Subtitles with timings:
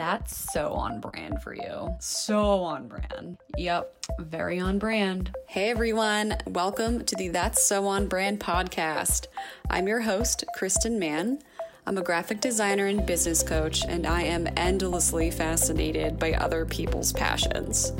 [0.00, 1.94] That's so on brand for you.
[1.98, 3.36] So on brand.
[3.58, 5.36] Yep, very on brand.
[5.46, 9.26] Hey everyone, welcome to the That's So On Brand podcast.
[9.68, 11.42] I'm your host, Kristen Mann.
[11.86, 17.12] I'm a graphic designer and business coach, and I am endlessly fascinated by other people's
[17.12, 17.92] passions.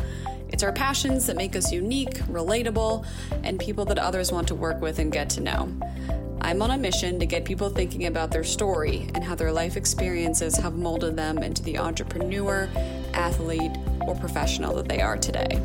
[0.48, 3.04] It's our passions that make us unique, relatable,
[3.44, 5.68] and people that others want to work with and get to know.
[6.42, 9.76] I'm on a mission to get people thinking about their story and how their life
[9.76, 12.68] experiences have molded them into the entrepreneur,
[13.12, 15.60] athlete, or professional that they are today.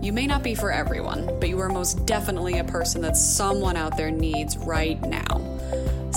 [0.00, 3.76] You may not be for everyone, but you are most definitely a person that someone
[3.76, 5.42] out there needs right now.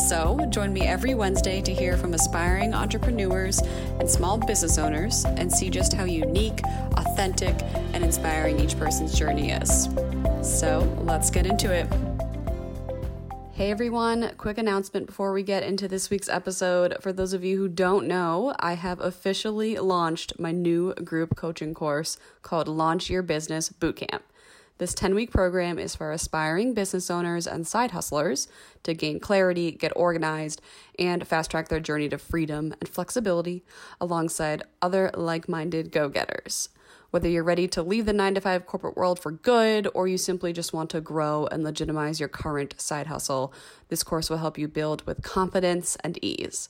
[0.08, 3.60] So, join me every Wednesday to hear from aspiring entrepreneurs
[4.00, 6.62] and small business owners and see just how unique,
[6.94, 7.56] authentic,
[7.94, 9.90] and inspiring each person's journey is.
[10.42, 11.88] So, let's get into it.
[13.60, 16.96] Hey everyone, quick announcement before we get into this week's episode.
[17.02, 21.74] For those of you who don't know, I have officially launched my new group coaching
[21.74, 24.22] course called Launch Your Business Bootcamp.
[24.78, 28.48] This 10 week program is for aspiring business owners and side hustlers
[28.84, 30.62] to gain clarity, get organized,
[30.98, 33.66] and fast track their journey to freedom and flexibility
[34.00, 36.70] alongside other like minded go getters.
[37.12, 40.18] Whether you're ready to leave the 9 to 5 corporate world for good or you
[40.18, 43.52] simply just want to grow and legitimize your current side hustle,
[43.88, 46.70] this course will help you build with confidence and ease.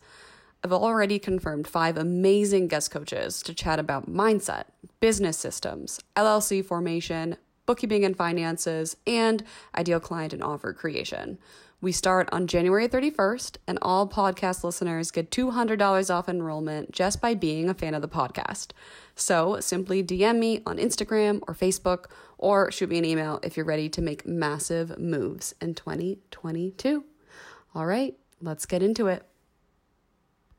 [0.64, 4.66] I've already confirmed five amazing guest coaches to chat about mindset,
[5.02, 7.36] business systems, LLC formation,
[7.70, 9.44] bookkeeping and finances, and
[9.78, 11.38] ideal client and offer creation.
[11.82, 17.36] We start on January 31st, and all podcast listeners get $200 off enrollment just by
[17.36, 18.72] being a fan of the podcast.
[19.14, 22.06] So simply DM me on Instagram or Facebook,
[22.40, 27.04] or shoot me an email if you're ready to make massive moves in 2022.
[27.76, 29.29] All right, let's get into it.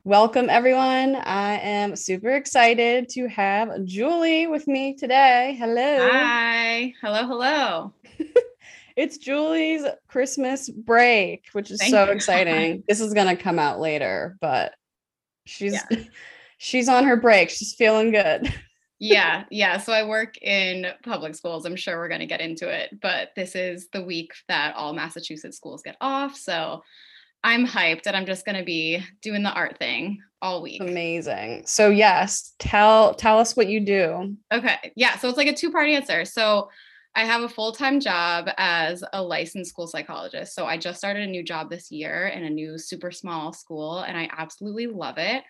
[0.03, 1.15] Welcome, everyone.
[1.15, 5.55] I am super excited to have Julie with me today.
[5.59, 6.09] Hello.
[6.11, 6.91] Hi.
[7.03, 7.27] Hello.
[7.27, 7.93] Hello.
[8.95, 12.11] it's Julie's Christmas break, which is Thank so you.
[12.13, 12.83] exciting.
[12.87, 14.73] this is going to come out later, but
[15.45, 15.99] she's yeah.
[16.57, 17.51] she's on her break.
[17.51, 18.51] She's feeling good.
[18.97, 19.77] yeah, yeah.
[19.77, 21.63] So I work in public schools.
[21.65, 24.93] I'm sure we're going to get into it, but this is the week that all
[24.93, 26.35] Massachusetts schools get off.
[26.35, 26.81] So
[27.43, 30.81] I'm hyped and I'm just going to be doing the art thing all week.
[30.81, 31.63] Amazing.
[31.65, 34.35] So yes, tell tell us what you do.
[34.51, 34.93] Okay.
[34.95, 36.25] Yeah, so it's like a two-part answer.
[36.25, 36.69] So
[37.15, 40.55] I have a full-time job as a licensed school psychologist.
[40.55, 44.01] So I just started a new job this year in a new super small school
[44.01, 45.43] and I absolutely love it.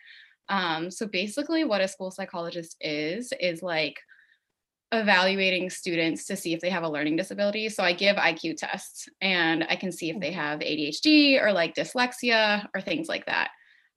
[0.49, 3.99] Um, so basically what a school psychologist is is like
[4.91, 7.69] evaluating students to see if they have a learning disability.
[7.69, 11.75] So I give IQ tests and I can see if they have ADHD or like
[11.75, 13.51] dyslexia or things like that.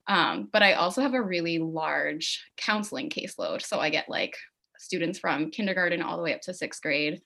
[0.06, 3.62] Um, but I also have a really large counseling caseload.
[3.62, 4.36] So I get like
[4.78, 7.22] students from kindergarten all the way up to sixth grade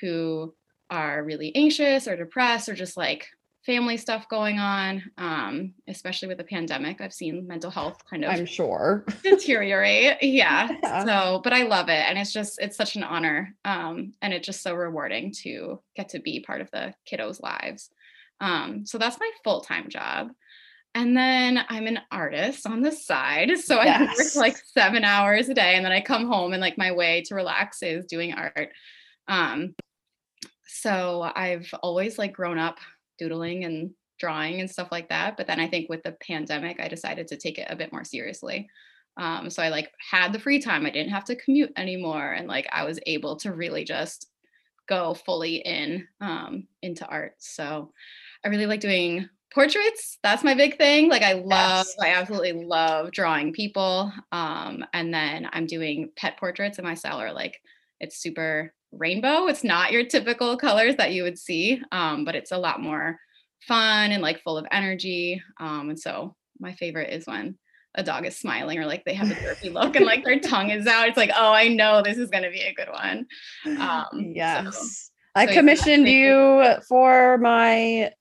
[0.00, 0.54] who
[0.90, 3.28] are really anxious or depressed or just like
[3.64, 7.00] family stuff going on, um, especially with the pandemic.
[7.00, 10.22] I've seen mental health kind of I'm sure deteriorate.
[10.22, 10.68] Yeah.
[10.82, 11.04] yeah.
[11.04, 12.04] So, but I love it.
[12.08, 13.54] And it's just, it's such an honor.
[13.64, 17.90] Um, and it's just so rewarding to get to be part of the kiddos' lives.
[18.40, 20.28] Um, so that's my full-time job.
[20.94, 23.58] And then I'm an artist on the side.
[23.58, 24.36] So I yes.
[24.36, 25.74] work like seven hours a day.
[25.74, 28.70] And then I come home and like my way to relax is doing art.
[29.26, 29.74] Um,
[30.66, 32.78] so I've always like grown up
[33.18, 35.36] doodling and drawing and stuff like that.
[35.36, 38.04] But then I think with the pandemic, I decided to take it a bit more
[38.04, 38.68] seriously.
[39.16, 40.86] Um, so I like had the free time.
[40.86, 44.26] I didn't have to commute anymore, and like I was able to really just
[44.88, 47.34] go fully in um, into art.
[47.38, 47.92] So
[48.44, 50.18] I really like doing portraits.
[50.22, 51.08] That's my big thing.
[51.08, 51.96] Like I love, yes.
[52.02, 54.12] I absolutely love drawing people.
[54.32, 57.60] Um, and then I'm doing pet portraits, and my style are like
[58.00, 59.46] it's super rainbow.
[59.46, 63.18] It's not your typical colors that you would see, um, but it's a lot more
[63.60, 65.42] fun and like full of energy.
[65.58, 67.58] Um, and so my favorite is when
[67.94, 70.70] a dog is smiling or like they have a derpy look and like their tongue
[70.70, 71.08] is out.
[71.08, 73.26] It's like, oh, I know this is going to be a good one.
[73.78, 74.74] Um, yes.
[74.74, 78.12] So, I so commissioned you for my,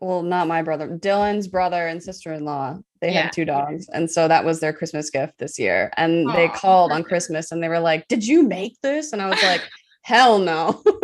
[0.00, 2.78] well, not my brother, Dylan's brother and sister in law.
[3.00, 3.22] They yeah.
[3.22, 3.88] have two dogs.
[3.92, 5.92] And so that was their Christmas gift this year.
[5.96, 6.34] And Aww.
[6.34, 9.12] they called on Christmas and they were like, Did you make this?
[9.12, 9.62] And I was like,
[10.02, 10.82] hell no.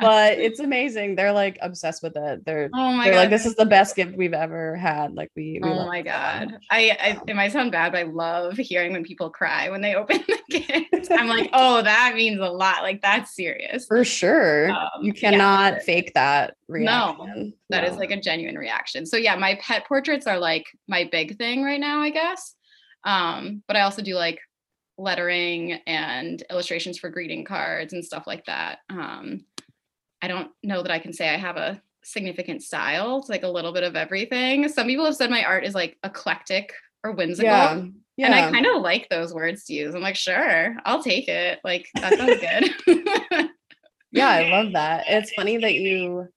[0.00, 1.16] but it's amazing.
[1.16, 2.44] They're like obsessed with it.
[2.44, 3.20] They're, oh my they're God.
[3.20, 5.14] like, this is the best gift we've ever had.
[5.14, 6.58] Like we, we oh my God.
[6.70, 9.94] I, I, it might sound bad, but I love hearing when people cry when they
[9.96, 11.10] open the gift.
[11.10, 12.82] I'm like, oh, that means a lot.
[12.82, 13.86] Like that's serious.
[13.86, 14.70] For sure.
[14.70, 15.78] Um, you cannot yeah.
[15.80, 17.24] fake that reaction.
[17.34, 17.90] No, that no.
[17.90, 19.06] is like a genuine reaction.
[19.06, 22.54] So yeah, my pet portraits are like my big thing right now, I guess.
[23.04, 24.38] Um, but I also do like
[25.00, 28.80] lettering and illustrations for greeting cards and stuff like that.
[28.90, 29.44] Um,
[30.22, 33.18] I don't know that I can say I have a significant style.
[33.18, 34.68] It's like a little bit of everything.
[34.68, 37.50] Some people have said my art is like eclectic or whimsical.
[37.50, 37.82] Yeah.
[38.16, 38.26] Yeah.
[38.26, 39.94] And I kind of like those words to use.
[39.94, 41.58] I'm like, sure, I'll take it.
[41.64, 42.38] Like that sounds
[42.86, 43.50] good.
[44.12, 45.04] yeah, I love that.
[45.08, 46.28] It's funny that you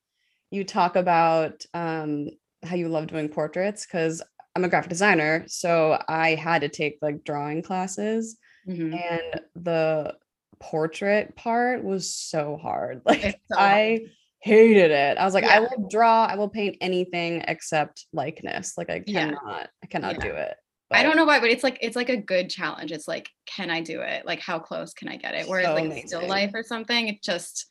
[0.50, 2.30] you talk about um
[2.64, 4.24] how you love doing portraits because
[4.56, 8.38] I'm a graphic designer, so I had to take like drawing classes,
[8.68, 8.94] mm-hmm.
[8.94, 10.16] and the
[10.60, 13.02] portrait part was so hard.
[13.06, 14.12] Like so I hard.
[14.40, 15.18] hated it.
[15.18, 15.56] I was like, yeah.
[15.56, 18.78] I will draw, I will paint anything except likeness.
[18.78, 19.68] Like I cannot, yeah.
[19.84, 20.22] I cannot yeah.
[20.22, 20.56] do it.
[20.90, 22.92] But I don't know why, but it's like it's like a good challenge.
[22.92, 24.28] It's like, can I do it?
[24.28, 25.50] Like, how close can I get it?
[25.50, 26.08] Whereas so like amazing.
[26.08, 27.66] still life or something, it just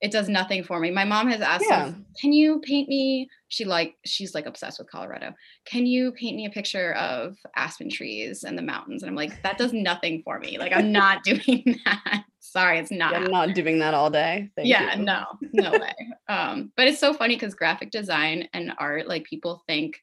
[0.00, 0.90] it does nothing for me.
[0.90, 1.92] My mom has asked, yeah.
[2.20, 5.34] "Can you paint me?" She like she's like obsessed with Colorado.
[5.64, 9.02] Can you paint me a picture of aspen trees and the mountains?
[9.02, 10.58] And I'm like, that does nothing for me.
[10.58, 12.24] Like I'm not doing that.
[12.40, 13.14] Sorry, it's not.
[13.14, 14.50] I'm not doing that all day.
[14.56, 15.04] Thank yeah, you.
[15.04, 15.94] no, no way.
[16.28, 20.00] Um, but it's so funny because graphic design and art, like people think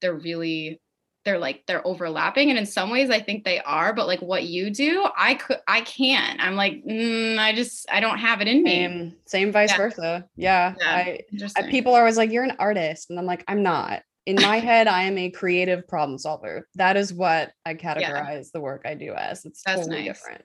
[0.00, 0.80] they're really
[1.26, 4.44] they're like they're overlapping and in some ways i think they are but like what
[4.44, 6.40] you do i could i can't.
[6.40, 8.70] I'm like mm, i just i don't have it in me.
[8.70, 9.76] Same, same vice yeah.
[9.76, 10.28] versa.
[10.36, 11.20] Yeah, yeah I,
[11.56, 14.02] I, people are always like you're an artist and i'm like i'm not.
[14.24, 16.68] In my head i am a creative problem solver.
[16.76, 18.50] That is what i categorize yeah.
[18.54, 19.44] the work i do as.
[19.44, 20.06] It's That's totally nice.
[20.06, 20.44] different.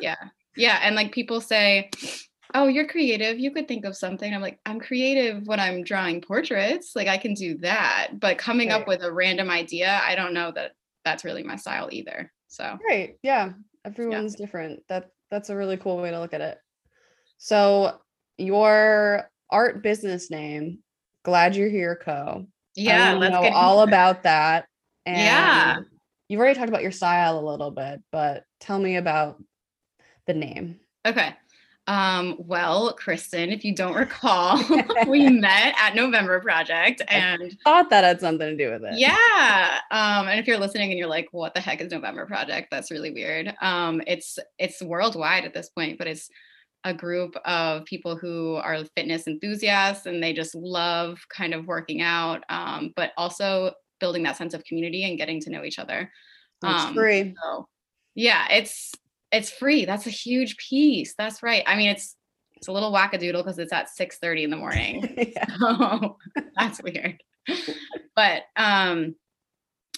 [0.00, 0.16] Yeah.
[0.56, 1.90] Yeah and like people say
[2.54, 3.38] oh, you're creative.
[3.38, 4.32] You could think of something.
[4.32, 6.92] I'm like, I'm creative when I'm drawing portraits.
[6.94, 8.08] Like I can do that.
[8.18, 8.80] But coming right.
[8.80, 10.72] up with a random idea, I don't know that
[11.04, 12.32] that's really my style either.
[12.48, 13.16] So right.
[13.22, 13.52] Yeah.
[13.84, 14.44] Everyone's yeah.
[14.46, 14.82] different.
[14.88, 16.58] That that's a really cool way to look at it.
[17.38, 17.98] So
[18.38, 20.78] your art business name,
[21.24, 22.46] Glad You're Here Co.
[22.74, 24.66] Yeah, let's know all about that.
[25.06, 25.78] And yeah.
[26.28, 29.42] You've already talked about your style a little bit, but tell me about
[30.26, 30.80] the name.
[31.04, 31.34] Okay.
[31.88, 34.62] Um, well, Kristen, if you don't recall,
[35.08, 38.98] we met at November Project and I thought that had something to do with it.
[38.98, 39.80] Yeah.
[39.90, 42.68] Um, and if you're listening and you're like, what the heck is November Project?
[42.70, 43.54] That's really weird.
[43.60, 46.28] Um, it's it's worldwide at this point, but it's
[46.84, 52.00] a group of people who are fitness enthusiasts and they just love kind of working
[52.00, 56.10] out, um, but also building that sense of community and getting to know each other.
[56.64, 57.34] It's um, free.
[57.42, 57.68] So
[58.14, 58.92] yeah, it's
[59.32, 59.84] it's free.
[59.84, 61.14] That's a huge piece.
[61.16, 61.64] That's right.
[61.66, 62.16] I mean, it's
[62.56, 65.32] it's a little wackadoodle because it's at 6 30 in the morning.
[65.58, 66.16] so
[66.56, 67.20] that's weird.
[68.14, 69.16] but um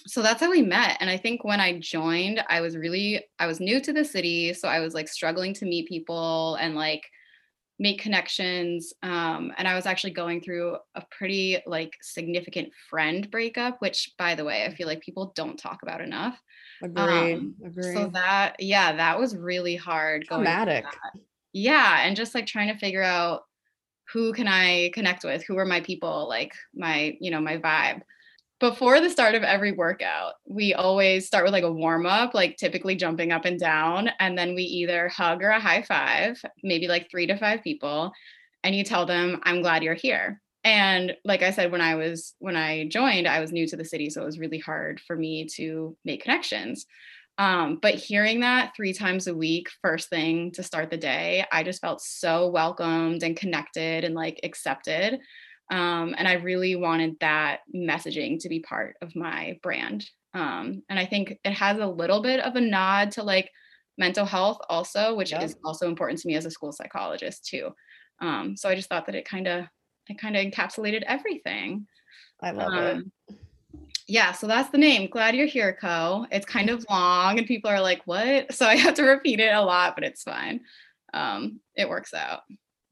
[0.07, 3.45] so that's how we met and i think when i joined i was really i
[3.45, 7.03] was new to the city so i was like struggling to meet people and like
[7.77, 13.81] make connections um, and i was actually going through a pretty like significant friend breakup
[13.81, 16.41] which by the way i feel like people don't talk about enough
[16.83, 17.33] Agree.
[17.33, 17.93] Um, Agree.
[17.93, 20.25] So that, yeah, that was really hard.
[20.25, 20.85] Traumatic.
[21.53, 22.01] Yeah.
[22.01, 23.43] And just like trying to figure out
[24.11, 25.43] who can I connect with?
[25.45, 26.27] Who are my people?
[26.27, 28.01] Like my, you know, my vibe.
[28.59, 32.55] Before the start of every workout, we always start with like a warm up, like
[32.57, 34.09] typically jumping up and down.
[34.19, 38.11] And then we either hug or a high five, maybe like three to five people.
[38.63, 42.33] And you tell them, I'm glad you're here and like i said when i was
[42.39, 45.15] when i joined i was new to the city so it was really hard for
[45.15, 46.85] me to make connections.
[47.37, 51.63] Um, but hearing that three times a week first thing to start the day i
[51.63, 55.19] just felt so welcomed and connected and like accepted.
[55.71, 60.09] Um, and i really wanted that messaging to be part of my brand.
[60.33, 63.51] Um, and i think it has a little bit of a nod to like
[63.97, 65.43] mental health also which yeah.
[65.43, 67.69] is also important to me as a school psychologist too.
[68.21, 69.65] Um, so i just thought that it kind of
[70.07, 71.87] it kind of encapsulated everything.
[72.41, 73.35] I love um, it.
[74.07, 75.09] Yeah, so that's the name.
[75.09, 76.27] Glad you're here, Co.
[76.31, 78.53] It's kind of long and people are like, what?
[78.53, 80.61] So I have to repeat it a lot, but it's fine.
[81.13, 82.41] Um, it works out.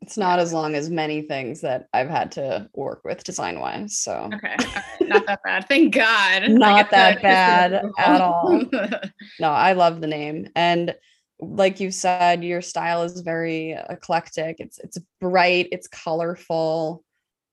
[0.01, 3.99] It's not as long as many things that I've had to work with design wise.
[3.99, 4.57] So okay,
[4.99, 5.67] not that bad.
[5.69, 6.49] Thank God.
[6.49, 8.63] not that bad at all.
[9.39, 10.49] no, I love the name.
[10.57, 10.93] And
[11.43, 14.57] like you said, your style is very eclectic.
[14.59, 17.03] It's it's bright, it's colorful.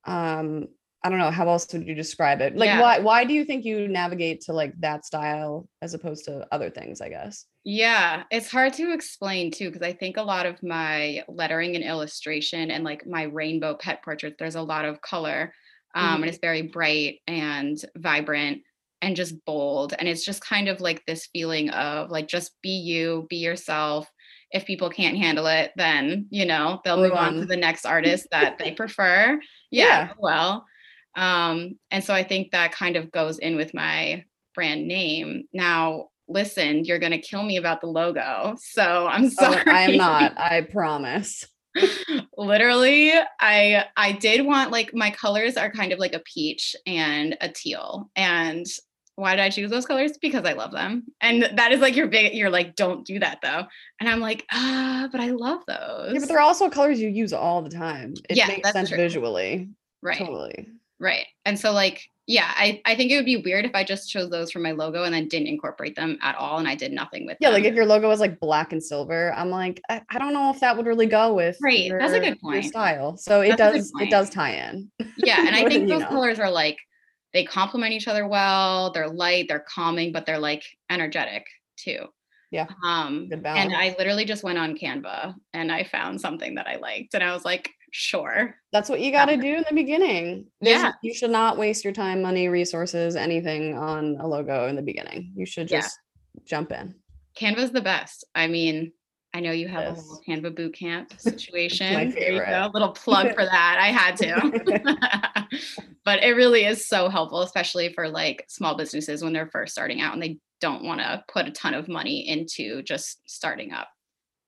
[0.05, 0.69] Um,
[1.03, 2.57] I don't know how else would you describe it.
[2.57, 2.81] Like yeah.
[2.81, 6.69] why why do you think you navigate to like that style as opposed to other
[6.69, 7.47] things, I guess?
[7.65, 11.85] Yeah, it's hard to explain too because I think a lot of my lettering and
[11.85, 15.55] illustration and like my rainbow pet portraits there's a lot of color.
[15.95, 16.23] Um, mm-hmm.
[16.23, 18.63] and it's very bright and vibrant
[19.03, 19.95] and just bold.
[19.99, 24.11] And it's just kind of like this feeling of like, just be you, be yourself.
[24.53, 28.27] If people can't handle it, then, you know, they'll move on to the next artist
[28.33, 29.41] that they prefer.
[29.71, 30.13] Yeah, yeah.
[30.19, 30.67] Well,
[31.17, 35.45] um, and so I think that kind of goes in with my brand name.
[35.53, 38.57] Now, listen, you're going to kill me about the logo.
[38.61, 39.63] So I'm sorry.
[39.67, 40.39] Oh, I am not.
[40.39, 41.45] I promise.
[42.37, 47.37] Literally, I I did want like my colors are kind of like a peach and
[47.41, 48.11] a teal.
[48.17, 48.67] And
[49.21, 50.19] why did I choose those colors?
[50.21, 51.05] Because I love them.
[51.21, 53.65] And that is like your big, you're like, don't do that though.
[54.01, 56.15] And I'm like, ah, but I love those.
[56.15, 58.15] Yeah, but they're also colors you use all the time.
[58.29, 58.97] It Yeah, makes that's sense true.
[58.99, 59.69] visually.
[60.03, 60.19] right.
[60.19, 60.67] Totally.
[60.99, 61.27] Right.
[61.45, 64.31] And so like, yeah, I, I think it would be weird if I just chose
[64.31, 67.27] those for my logo and then didn't incorporate them at all and I did nothing
[67.27, 67.55] with Yeah, them.
[67.61, 70.51] like if your logo was like black and silver, I'm like, I, I don't know
[70.51, 72.67] if that would really go with Right, Your, that's a good your point.
[72.67, 73.17] style.
[73.17, 74.91] So it That's good does it does tie in.
[75.17, 76.09] yeah, and I think than you those know.
[76.09, 76.77] colors are like
[77.33, 78.91] they complement each other well.
[78.93, 81.47] They're light, they're calming, but they're like energetic
[81.77, 82.07] too.
[82.51, 83.73] Yeah, Um and.
[83.75, 87.33] I literally just went on Canva and I found something that I liked and I
[87.33, 88.57] was like, sure.
[88.73, 90.47] That's what you got to do in the beginning.
[90.61, 90.93] There's- Yeah.
[91.03, 95.33] You should not waste your time, money, resources, anything on a logo in the beginning.
[95.37, 95.81] You should Yeah.
[95.83, 95.97] just
[96.45, 96.97] jump in.
[97.37, 98.25] Canva's the best.
[98.35, 98.93] I mean,
[99.33, 99.99] I know you have a Yes.
[100.09, 102.09] little Canva boot camp situation.
[102.09, 102.47] You favorite.
[102.49, 102.71] go.
[102.73, 103.79] Little plug for that.
[103.81, 105.49] I had to.
[106.05, 110.01] but it really is so helpful, especially for like small businesses when they're first starting
[110.01, 113.89] out and they don't want to put a ton of money into just starting up.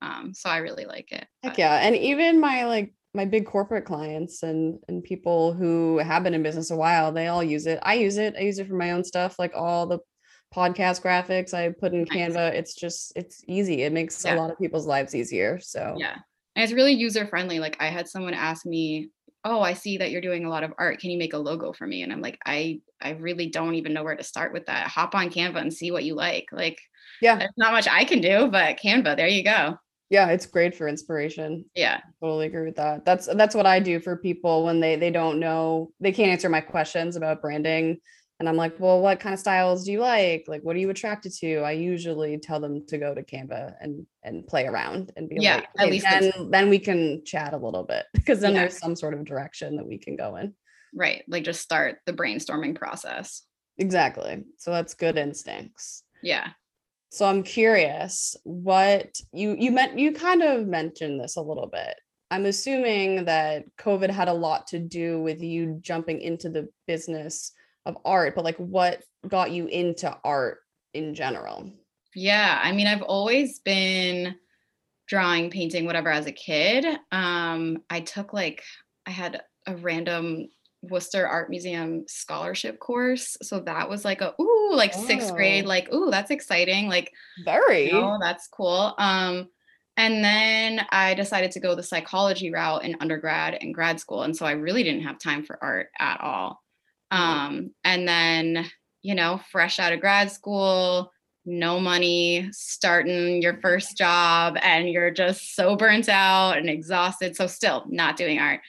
[0.03, 1.27] Um, so I really like it.
[1.43, 1.75] Heck but- yeah.
[1.87, 6.43] And even my like my big corporate clients and and people who have been in
[6.43, 7.79] business a while, they all use it.
[7.83, 8.35] I use it.
[8.37, 9.99] I use it for my own stuff, like all the
[10.55, 12.33] podcast graphics I put in Nice.
[12.33, 12.53] Canva.
[12.53, 13.83] It's just it's easy.
[13.83, 14.35] It makes Yeah.
[14.35, 15.59] a lot of people's lives easier.
[15.61, 16.17] So Yeah.
[16.55, 17.59] And it's really user friendly.
[17.61, 19.09] Like I had someone ask me,
[19.45, 21.01] "Oh, I see that you're doing a lot of art.
[21.01, 23.93] Can you make a logo for me?" And I'm like, "I I really don't even
[23.95, 24.87] know where to start with that.
[24.89, 26.79] Hop on Canva and see what you like." Like
[27.23, 29.79] yeah, there's not much I can do, but Canva, there you go.
[30.11, 31.65] yeah, it's great for inspiration.
[31.75, 32.01] Yeah.
[32.21, 33.07] Totally agree with that.
[33.07, 36.51] That's that's what I do for people when they they don't know, they can't answer
[36.51, 37.99] my questions about branding.
[38.43, 40.47] And I'm like, well, what kind of styles do you like?
[40.49, 41.59] Like, what are you attracted to?
[41.59, 45.55] I usually tell them to go to Canva and and play around and be Yeah,
[45.55, 48.63] like, at "Okay, least then then we can chat a little bit because then Yeah.
[48.63, 50.55] there's some sort of direction that we can go in.
[50.93, 51.23] Right.
[51.29, 53.45] Like just start the brainstorming process.
[53.79, 54.43] Exactly.
[54.59, 56.03] So that's good instincts.
[56.21, 56.49] Yeah.
[57.13, 61.95] So I'm curious what you you meant you kind of mentioned this a little bit.
[62.33, 67.53] I'm assuming that COVID had a lot to do with you jumping into the business
[67.87, 70.59] of art, but like what got you into art
[70.95, 71.71] in general?
[72.15, 74.35] Yeah, I mean, I've always been
[75.09, 76.85] drawing, painting, whatever as a kid.
[77.11, 78.63] Um, I took like
[79.07, 80.49] I had a random
[80.83, 83.37] Worcester Art Museum scholarship course.
[83.43, 85.69] So that was like a ooh, like sixth grade, Oh.
[85.69, 86.89] like, ooh, that's exciting.
[86.89, 87.13] Like,
[87.45, 87.93] Very.
[87.93, 88.95] oh, that's cool.
[88.99, 89.49] Um,
[89.97, 94.23] and then I decided to go the psychology route in undergrad and grad school.
[94.23, 96.62] And so I really didn't have time for art at all.
[97.13, 98.67] Um, and then,
[99.03, 101.13] you know, fresh out of grad school,
[101.45, 107.37] no money, starting your first job, and you're just so burnt out and exhausted.
[107.37, 108.61] So, still not doing art.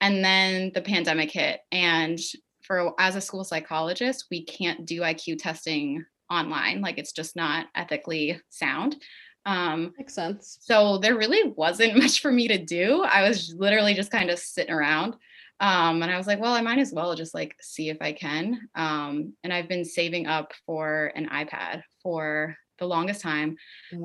[0.00, 1.60] And then the pandemic hit.
[1.70, 2.18] And
[2.62, 6.80] for as a school psychologist, we can't do IQ testing online.
[6.80, 8.96] Like, it's just not ethically sound.
[9.44, 10.58] Um, Makes sense.
[10.60, 13.02] so there really wasn't much for me to do.
[13.02, 15.16] I was literally just kind of sitting around.
[15.62, 18.12] Um, and I was like, well, I might as well just like see if I
[18.12, 18.68] can.
[18.74, 23.56] Um, and I've been saving up for an iPad for the longest time.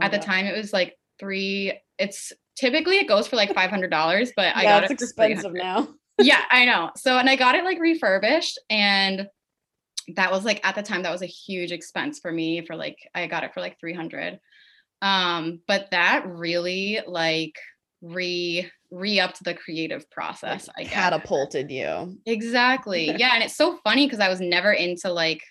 [0.02, 1.74] At the time, it was like three.
[1.98, 5.24] It's typically it goes for like five hundred dollars, but I got it's it for
[5.24, 5.88] expensive now.
[6.22, 6.92] yeah, I know.
[6.96, 9.28] So, and I got it like refurbished, and
[10.16, 12.64] that was like at the time that was a huge expense for me.
[12.68, 14.40] For like, I got it for like three hundred.
[15.02, 17.56] Um, but that really like
[18.04, 20.70] re re upped the creative process.
[20.78, 20.94] I guess.
[20.94, 22.18] Catapulted you.
[22.26, 23.10] Exactly.
[23.18, 25.42] Yeah, and it's so funny because I was never into like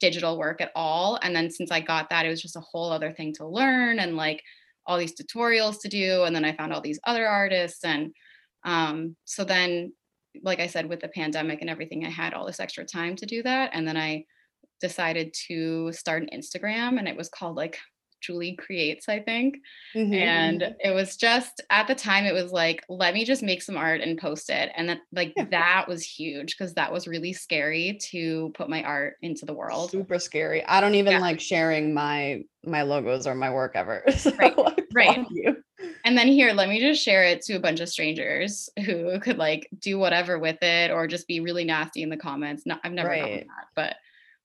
[0.00, 2.90] digital work at all, and then since I got that, it was just a whole
[2.90, 4.42] other thing to learn and like
[4.86, 8.12] all these tutorials to do, and then I found all these other artists, and
[8.64, 9.92] um, so then,
[10.42, 13.26] like I said, with the pandemic and everything, I had all this extra time to
[13.26, 14.24] do that, and then I
[14.80, 17.78] decided to start an Instagram, and it was called like
[18.24, 19.56] Julie Creates, I think
[19.96, 23.62] Mhm, and it was just at the time it was like let me just make
[23.62, 25.44] some art and post it and that, like Yeah.
[25.50, 29.90] that was huge because that was really scary to put my art into the world
[29.90, 30.64] super scary.
[30.64, 31.18] I don't even Yeah.
[31.20, 34.04] like sharing my my logos or my work ever.
[34.16, 34.56] So Right,
[34.94, 35.26] right.
[35.30, 35.56] you.
[36.04, 39.36] and then here let me just share it to a bunch of strangers who could
[39.38, 42.92] like do whatever with it or just be really nasty in the comments no, i've
[42.92, 43.96] never done that but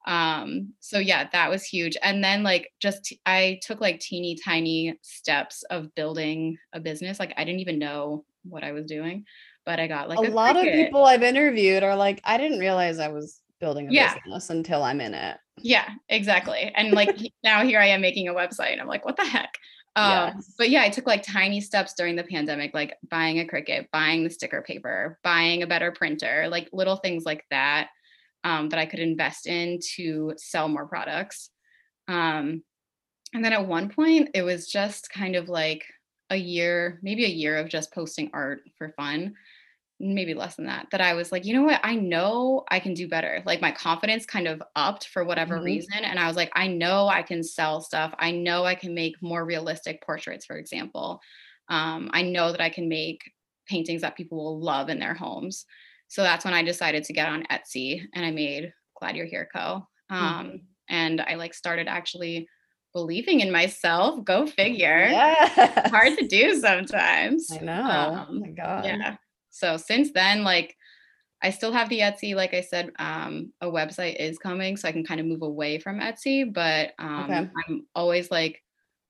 [0.07, 4.97] um so yeah that was huge and then like just i took like teeny tiny
[5.01, 9.25] steps of building a business like i didn't even know what i was doing
[9.65, 12.99] but i got like a lot of people I've interviewed are like, I didn't realize
[12.99, 14.13] I was building a Yeah.
[14.15, 15.37] business until I'm in it.
[15.61, 16.71] Yeah, exactly.
[16.75, 18.71] And like now here I am making a website.
[18.71, 19.53] And I'm like, what the heck?
[19.95, 20.53] Um, Yes.
[20.57, 24.23] but yeah, I took like tiny steps during the pandemic, like buying a Cricut, buying
[24.23, 27.89] the sticker paper, buying a better printer, like little things like that
[28.43, 31.51] um, that I could invest in to sell more products.
[32.07, 32.63] Um,
[33.33, 35.85] and then at one point, it was just kind of like
[36.29, 39.35] a year, maybe a year of just posting art for fun,
[39.99, 40.87] maybe less than that.
[40.91, 41.81] That I was like, you know what?
[41.83, 43.43] I know I can do better.
[43.45, 45.59] Like my confidence kind of upped for whatever Mhm.
[45.61, 45.93] reason.
[46.05, 48.13] And I was like, I know I can sell stuff.
[48.19, 51.21] I know I can make more realistic portraits, for example.
[51.69, 53.31] Um, I know that I can make
[53.67, 55.65] paintings that people will love in their homes.
[56.09, 59.47] So that's when I decided to get on Etsy and I made Glad You're Here
[59.53, 59.87] Co.
[60.09, 60.61] Um, Mhm.
[60.89, 62.47] And I like started actually
[62.93, 64.23] believing in myself.
[64.25, 65.07] Go figure.
[65.07, 65.87] Yeah.
[65.89, 67.47] Hard to do sometimes.
[67.51, 67.85] I know.
[67.87, 68.85] oh Um, my god.
[68.85, 69.15] Yeah.
[69.51, 70.75] So since then, like
[71.41, 72.35] I still have the Etsy.
[72.35, 75.77] Like I said, um, a website is coming, so I can kind of move away
[75.79, 76.51] from Etsy.
[76.51, 77.49] But um, Okay.
[77.67, 78.61] I'm always like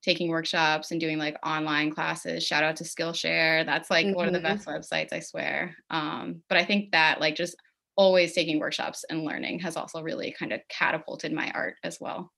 [0.01, 2.45] taking workshops and doing like online classes.
[2.45, 3.65] Shout out to Skillshare.
[3.65, 4.43] That's like one of the Mhm.
[4.43, 5.75] best websites, I swear.
[5.89, 7.55] Um, but I think that like just
[7.97, 12.31] always taking workshops and learning has also really kind of catapulted my art as well.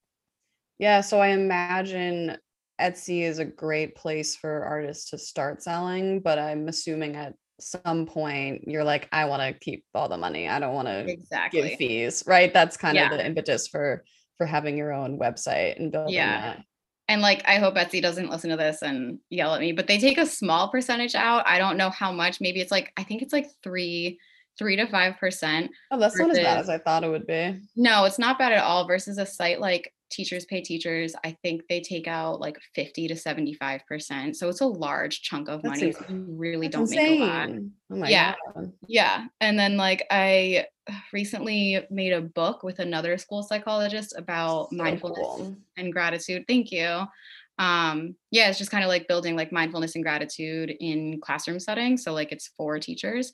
[0.80, 2.38] Yeah, so I imagine
[2.80, 8.08] Etsy is a great place for artists to start selling, but I'm assuming at some
[8.08, 10.48] point you're like, I want to keep all the money.
[10.50, 11.62] I don't want to Exactly.
[11.62, 12.52] give fees, right?
[12.52, 13.06] That's kind Yeah.
[13.12, 14.04] of the impetus for
[14.38, 16.42] for having your own website and building Yeah.
[16.56, 16.66] that.
[17.12, 20.00] And like I hope Etsy doesn't listen to this and yell at me, but they
[20.00, 21.46] take a small percentage out.
[21.46, 22.40] I don't know how much.
[22.40, 24.18] Maybe it's like I think it's like three,
[24.58, 25.72] three to five percent.
[25.92, 27.60] Oh, that's not as bad as I thought it would be.
[27.76, 28.88] No, it's not bad at all.
[28.88, 33.16] Versus a site like Teachers Pay Teachers, I think they take out like fifty to
[33.16, 34.38] seventy five percent.
[34.38, 35.92] So it's a large chunk of That's money.
[35.94, 37.50] so you really don't make a lot.
[37.92, 38.36] Oh Yeah.
[38.54, 38.72] god.
[38.88, 39.26] Yeah.
[39.40, 40.68] And then like I
[41.14, 45.56] recently made a book with another school psychologist about So mindfulness cool.
[45.78, 46.46] and gratitude.
[46.48, 47.06] Thank you.
[47.60, 52.04] Um, yeah, it's just kind of like building like mindfulness and gratitude in classroom settings.
[52.04, 53.32] So like it's for teachers.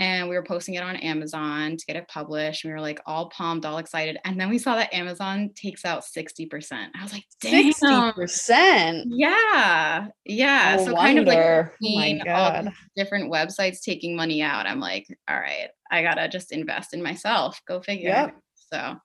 [0.00, 2.64] And we were posting it on Amazon to get it published.
[2.64, 4.18] And we were like all pumped, all excited.
[4.24, 6.72] And then we saw that Amazon takes out 60%.
[6.72, 7.70] I was like, damn.
[7.70, 9.04] 60%.
[9.08, 10.06] Yeah.
[10.24, 10.76] Yeah.
[10.78, 11.74] No so kind of like wonder.
[11.74, 12.64] Oh my seeing all
[12.96, 14.66] different websites taking money out.
[14.66, 17.60] I'm like, all right, I gotta just invest in myself.
[17.68, 18.08] Go figure.
[18.08, 18.36] Yep.
[18.54, 18.96] So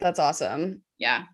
[0.00, 0.82] That's awesome.
[0.98, 1.24] yeah.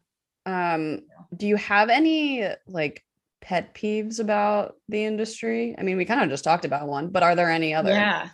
[0.47, 1.03] Um,
[1.37, 3.03] do you have any like
[3.45, 5.75] pet peeves about the industry?
[5.79, 7.91] I mean, we kind of just talked about one, but are there any other?
[7.91, 8.29] Yeah.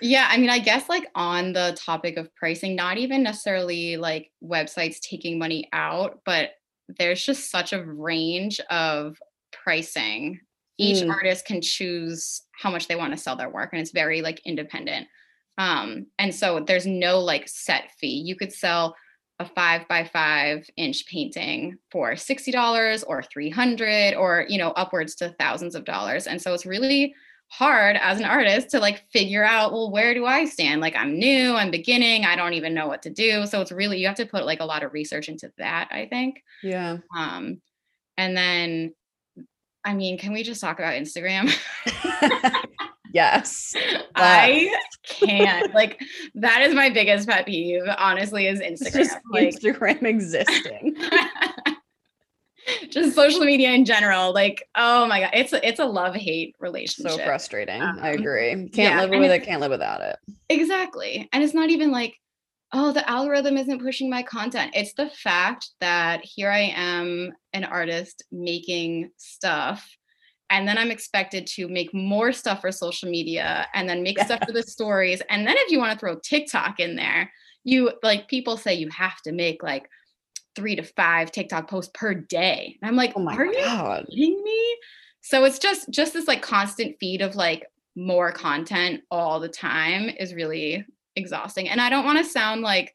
[0.00, 0.26] yeah.
[0.28, 4.98] I mean, I guess like on the topic of pricing, not even necessarily like websites
[5.00, 6.50] taking money out, but
[6.98, 9.16] there's just such a range of
[9.52, 10.40] pricing.
[10.78, 11.10] Each Mm.
[11.10, 14.40] artist can choose how much they want to sell their work, and it's very like
[14.44, 15.06] independent.
[15.58, 18.22] Um, and so there's no like set fee.
[18.26, 18.96] You could sell
[19.42, 25.34] a five by five inch painting for $60 or 300 or you know upwards to
[25.38, 26.26] thousands of dollars.
[26.26, 27.14] And so it's really
[27.48, 30.80] hard as an artist to like figure out well where do i stand?
[30.80, 33.44] Like i'm new i'm beginning i don't even know what to do.
[33.46, 36.06] So it's really you have to put like a lot of research into that i
[36.06, 36.42] think.
[36.62, 36.98] Yeah.
[37.16, 37.60] um
[38.16, 38.94] and then
[39.84, 41.50] i mean can we just talk about instagram
[43.12, 43.74] yes.
[44.14, 46.00] i can't like
[46.34, 50.96] that is my biggest pet peeve honestly is instagram like Instagram existing.
[52.90, 56.54] just social media in general like oh my god it's a, it's a love hate
[56.60, 57.12] relationship.
[57.18, 57.82] so frustrating.
[57.82, 58.50] I Um, agree.
[58.50, 60.16] Can't yeah, live with it, can't live without it.
[60.48, 62.14] exactly and it's not even like
[62.72, 67.64] oh the algorithm isn't pushing my content it's the fact that here i am an
[67.64, 69.88] artist making stuff
[70.52, 74.40] and then i'm expected to make more stuff for social media and then make stuff
[74.46, 77.30] for the stories and then if you want to throw tiktok in there
[77.64, 79.88] you like people say you have to make like
[80.54, 84.42] three to five tiktok posts per day and i'm like Oh my are you kidding
[84.44, 84.76] me?
[85.22, 90.10] So it's just just this like constant feed of like more content all the time
[90.18, 90.84] is really
[91.16, 91.68] exhausting.
[91.68, 92.92] And I don't want to sound like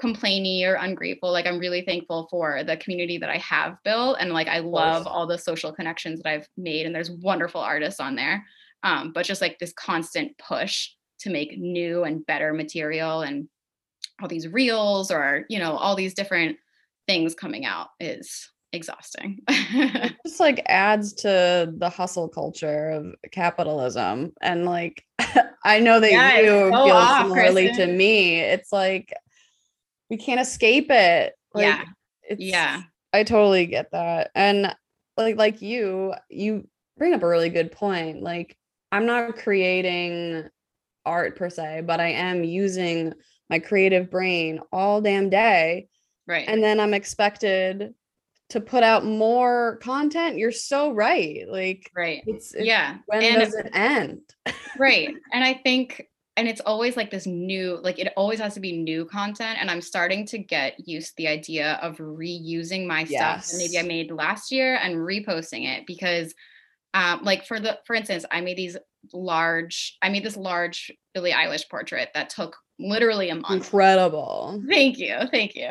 [0.00, 1.32] complainy or ungrateful.
[1.32, 5.06] Like I'm really thankful for the community that I have built and like I love
[5.06, 8.44] all the social connections that I've made and there's wonderful artists on there.
[8.84, 13.48] Um, but just like this constant push to make new and better material and
[14.22, 16.56] all these reels or you know all these different
[17.06, 19.40] things coming out is exhausting.
[20.26, 25.04] just like adds to the hustle culture of capitalism and like
[25.64, 29.14] i know that Yes, you feel off, similarly to me it's like
[30.10, 31.84] we can't escape it like Yeah.
[32.36, 32.82] Yeah.
[33.12, 34.74] i totally get that and
[35.16, 38.56] like like you you bring up a really good point like
[38.92, 40.48] i'm not creating
[41.06, 43.14] art per se but i am using
[43.50, 45.88] my creative brain all damn day.
[46.26, 46.46] Right.
[46.46, 47.94] And then I'm expected
[48.50, 50.38] to put out more content.
[50.38, 51.44] You're so right.
[51.48, 52.22] Like, right.
[52.26, 52.98] It's, it's yeah.
[53.06, 54.20] When and, does it end?
[54.78, 55.14] right.
[55.32, 56.06] And I think,
[56.38, 59.58] and it's always like this new, like it always has to be new content.
[59.60, 63.48] And I'm starting to get used to the idea of reusing my yes.
[63.48, 66.32] stuff that maybe I made last year and reposting it because
[66.94, 68.76] um, like for the for instance, I made these
[69.12, 73.50] large, I made this large Billie Eilish portrait that took literally a month.
[73.50, 74.62] Incredible.
[74.68, 75.16] Thank you.
[75.32, 75.70] Thank you.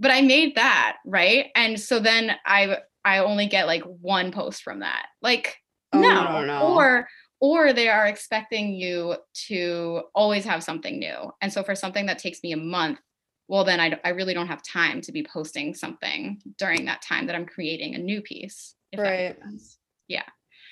[0.00, 1.46] But I made that, right?
[1.54, 5.06] And so then I I only get like one post from that.
[5.22, 5.56] Like
[5.92, 6.24] oh, no.
[6.24, 6.74] no, no.
[6.74, 7.08] Or
[7.40, 9.16] or they are expecting you
[9.48, 11.32] to always have something new.
[11.40, 13.00] And so for something that takes me a month,
[13.48, 17.26] well then I, I really don't have time to be posting something during that time
[17.26, 18.74] that I'm creating a new piece.
[18.96, 19.36] right.
[20.06, 20.24] Yeah.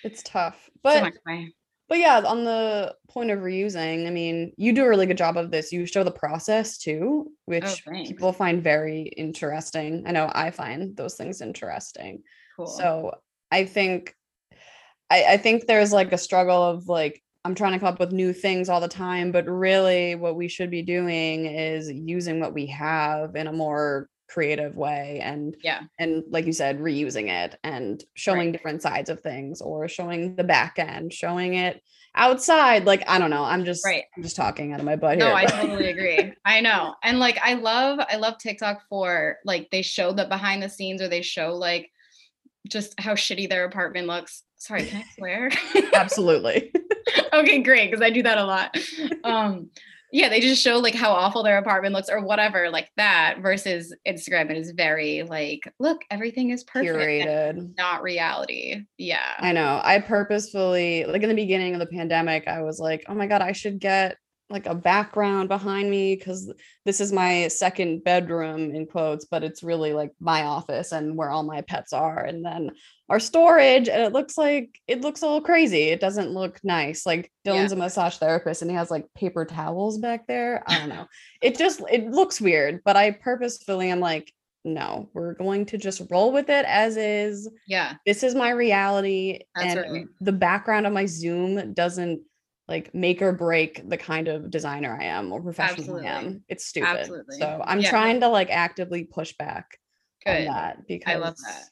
[0.05, 0.71] It's tough.
[0.83, 1.37] But so
[1.89, 5.39] but yeah, on the point of reusing, I mean, you do a really good job
[5.39, 5.73] of this.
[5.73, 10.05] You show the process too, which oh, people find very interesting.
[10.07, 12.23] I know I find those things interesting.
[12.57, 12.67] Cool.
[12.67, 13.15] So
[13.51, 14.15] I think
[15.11, 18.13] I, I think there's like a struggle of like I'm trying to come up with
[18.13, 22.53] new things all the time, but really what we should be doing is using what
[22.53, 25.81] we have in a more creative way and yeah.
[25.99, 28.53] and like you said reusing it and showing right.
[28.53, 31.81] different sides of things or showing the back end showing it
[32.15, 34.05] outside like i don't know i'm just right.
[34.15, 36.35] I'm just talking out of my butt no here, i totally agree.
[36.45, 36.95] I know.
[37.03, 41.01] And like i love i love tiktok for like they show the behind the scenes
[41.01, 41.91] or they show like
[42.69, 45.51] just how shitty their apartment looks sorry can i swear?
[45.95, 46.73] Absolutely.
[47.33, 48.77] Okay great because i do that a lot.
[49.25, 49.71] Um
[50.13, 53.95] yeah they just show like how awful their apartment looks or whatever like that versus
[54.07, 56.95] instagram it is very like look everything is perfect.
[56.95, 57.77] Curated.
[57.77, 58.83] Not reality.
[58.99, 59.35] Yeah.
[59.39, 63.15] I know i purposefully like in the beginning of the pandemic i was like oh
[63.15, 64.17] my god i should get
[64.51, 66.53] like a background behind me because
[66.85, 71.31] this is my second bedroom in quotes but it's really like my office and where
[71.31, 72.71] all my pets are and then
[73.11, 75.85] our storage and it looks like it looks a little crazy.
[75.85, 77.07] It doesn't look nice.
[77.07, 77.77] Like dylan's yeah.
[77.77, 80.63] a massage therapist and he has like paper towels back there.
[80.67, 81.07] I don't know.
[81.41, 84.33] It just it looks weird but i purposefully am like
[84.65, 87.49] no we're going to just roll with it as is.
[87.67, 87.95] Yeah.
[88.05, 90.07] This is my reality That's and right.
[90.21, 92.23] the background of my zoom doesn't
[92.69, 96.09] like make or break the kind of designer I am or professional Absolutely.
[96.09, 96.45] I am.
[96.49, 97.01] It's stupid.
[97.01, 97.39] Absolutely.
[97.39, 97.91] So I'm yeah.
[97.91, 99.79] trying to like actively push back
[100.25, 100.47] Good.
[100.49, 101.65] on that because I love that.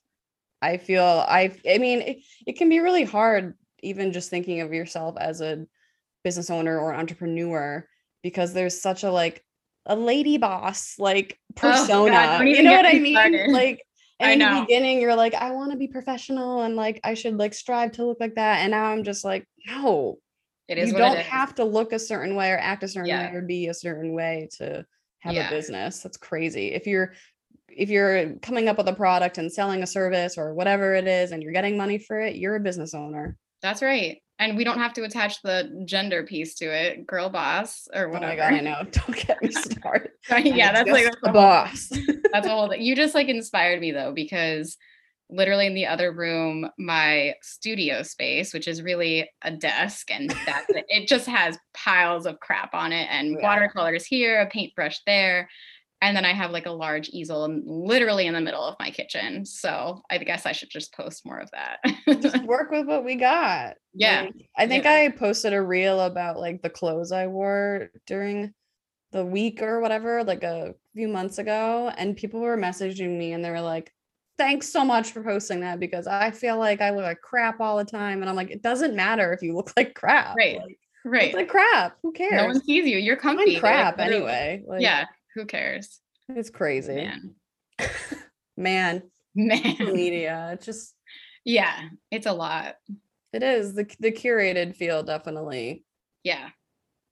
[0.62, 4.72] I feel I I mean it, it can be really hard even just thinking of
[4.72, 5.66] yourself as a
[6.24, 7.86] business owner or entrepreneur
[8.22, 9.44] because there's such a like
[9.84, 12.38] a lady boss like oh, persona.
[12.40, 13.14] Oh, you know what I mean?
[13.14, 13.50] Started.
[13.50, 13.82] Like
[14.20, 17.54] in the beginning, you're like, I want to be professional and like I should like
[17.54, 18.60] strive to look like that.
[18.60, 20.18] And now I'm just like, no,
[20.68, 20.90] it is.
[20.90, 23.30] You don't have to look a certain way or act a certain yeah.
[23.30, 24.84] way or be a certain way to
[25.20, 25.48] have yeah.
[25.48, 26.00] a business.
[26.00, 26.72] That's crazy.
[26.72, 27.12] If you're
[27.68, 31.32] if you're coming up with a product and selling a service or whatever it is
[31.32, 33.36] and you're getting money for it, you're a business owner.
[33.62, 34.22] That's right.
[34.38, 38.32] And we don't have to attach the gender piece to it, girl boss or whatever.
[38.32, 38.82] Oh my god, I know.
[38.90, 40.10] Don't get me started.
[40.44, 41.90] yeah, that's like the boss.
[42.32, 42.68] that's all.
[42.68, 44.76] That you just like inspired me though, because
[45.28, 50.68] literally in the other room my studio space which is really a desk and that's
[50.68, 50.84] it.
[50.88, 53.42] it just has piles of crap on it and yeah.
[53.42, 55.48] watercolors here a paintbrush there
[56.00, 59.44] and then i have like a large easel literally in the middle of my kitchen
[59.44, 61.78] so i guess i should just post more of that
[62.20, 64.92] just work with what we got yeah like, i think yeah.
[64.92, 68.52] i posted a reel about like the clothes i wore during
[69.12, 73.44] the week or whatever like a few months ago and people were messaging me and
[73.44, 73.92] they were like
[74.38, 77.76] thanks so much for posting that because I feel like I look like crap all
[77.76, 78.20] the time.
[78.20, 80.36] And I'm like, it doesn't matter if you look like crap.
[80.36, 80.58] Right.
[80.58, 81.34] Like, right.
[81.34, 81.96] like crap.
[82.02, 82.32] Who cares?
[82.32, 82.98] No one sees you.
[82.98, 83.56] You're comfy.
[83.56, 84.62] I'm crap like, anyway.
[84.66, 85.06] Like, yeah.
[85.34, 86.00] Who cares?
[86.28, 86.94] It's crazy.
[86.94, 87.34] Man.
[88.56, 89.02] Man.
[89.34, 89.76] Man.
[89.92, 90.50] Media.
[90.52, 90.94] It's just
[91.44, 92.76] Yeah, it's a lot.
[93.32, 93.74] It is.
[93.74, 95.84] The the curated feel definitely.
[96.22, 96.48] Yeah.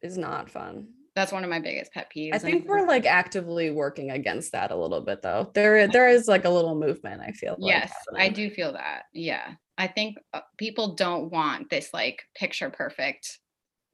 [0.03, 2.35] Is not fun that's one of my biggest pet peeves.
[2.35, 5.51] I think we're like actively working against that a little bit though.
[5.55, 7.57] There there is like a little movement, I feel.
[7.59, 8.23] Like, yes, happening.
[8.23, 9.05] I do feel that.
[9.13, 9.53] Yeah.
[9.79, 13.39] I think uh, people don't want this like picture perfect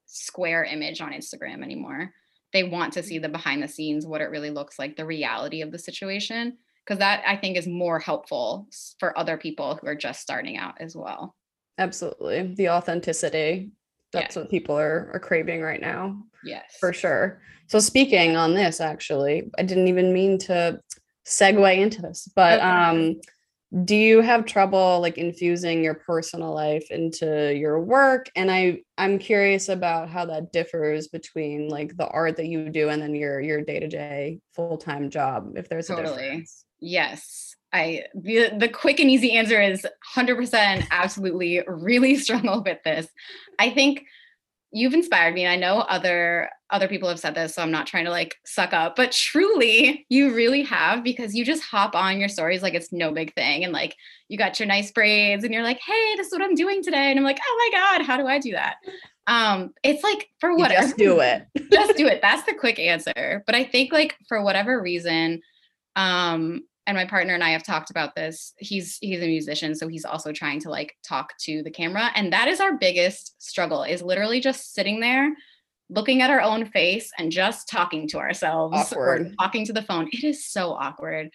[0.06, 2.12] square image on Instagram anymore.
[2.52, 5.62] They want to see the behind the scenes, what it really looks like, the reality
[5.62, 9.94] of the situation, because that I think is more helpful for other people who are
[9.94, 11.37] just starting out as well.
[11.78, 12.54] Absolutely.
[12.54, 13.70] The authenticity
[14.12, 14.42] that's yeah.
[14.42, 16.20] what people are, are craving right now.
[16.44, 16.76] Yes.
[16.81, 17.40] For sure.
[17.66, 20.81] So speaking on this, actually, I didn't even mean to
[21.26, 22.68] segue into this, but okay.
[22.68, 23.20] um
[23.85, 29.18] do you have trouble like infusing your personal life into your work and i i'm
[29.18, 33.40] curious about how that differs between like the art that you do and then your
[33.40, 36.07] your day-to-day full-time job if there's totally.
[36.07, 42.62] a difference yes i the, the quick and easy answer is 100% absolutely really struggle
[42.64, 43.07] with this
[43.61, 44.05] i think
[44.72, 47.87] you've inspired me and i know other other people have said this so i'm not
[47.87, 52.20] trying to like suck up but truly you really have because you just hop on
[52.20, 53.96] your stories like it's no big thing and like
[54.28, 57.11] you got your nice braids and you're like hey this is what i'm doing today
[57.11, 58.76] and i'm like oh my god how do i do that?
[59.26, 61.46] Um it's like for whatever just do it.
[61.70, 62.20] Just do it.
[62.20, 63.44] That's the quick answer.
[63.46, 65.40] But i think like for whatever reason
[65.94, 68.53] um and my partner and I have talked about this.
[68.59, 72.33] He's he's a musician, so he's also trying to like talk to the camera, and
[72.33, 73.85] that is our biggest struggle.
[73.85, 75.33] Is literally just sitting there,
[75.88, 79.20] looking at our own face, and just talking to ourselves awkward.
[79.20, 80.09] or talking to the phone.
[80.12, 81.31] It is so awkward.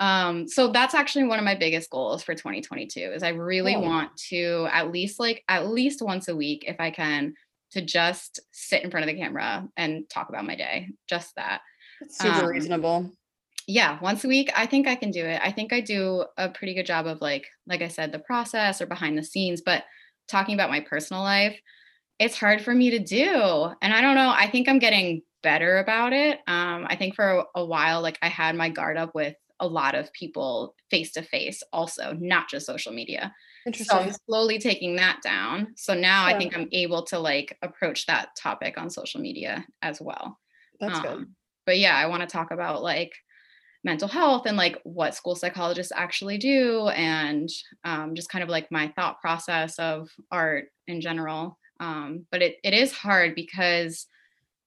[0.00, 3.00] Um, so that's actually one of my biggest goals for 2022.
[3.00, 3.80] Is I really oh.
[3.80, 7.34] want to at least like at least once a week, if I can,
[7.72, 10.88] to just sit in front of the camera and talk about my day.
[11.06, 11.60] Just that.
[12.00, 13.12] That's super um, reasonable
[13.66, 15.40] yeah once a week i think i can do it.
[15.42, 18.80] I think i do a pretty good job of like like i said the process
[18.80, 19.84] or behind the scenes but
[20.28, 21.58] talking about my personal life
[22.18, 25.78] it's hard for me to do and i don't know i think i'm getting better
[25.78, 26.38] about it.
[26.46, 29.66] Um, i think for a, a while like i had my guard up with a
[29.66, 33.32] lot of people face to face also not just social media.
[33.72, 35.68] So i'm slowly taking that down.
[35.76, 36.34] So now yeah.
[36.34, 40.38] i think i'm able to like approach that topic on social media as well.
[40.80, 41.26] That's um, good
[41.66, 43.12] but yeah i want to talk about like
[43.84, 47.48] mental health and like what school psychologists actually do and
[47.84, 51.58] um, just kind of like my thought process of art in general.
[51.80, 54.06] Um, but it, it is hard because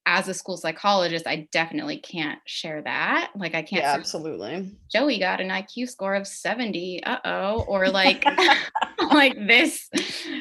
[0.08, 3.30] as a school psychologist i definitely can't share that.
[3.36, 4.74] Like i can't yeah, absolutely.
[4.90, 8.24] Joey got an iq score of 70 uh-oh or like
[9.12, 9.88] like this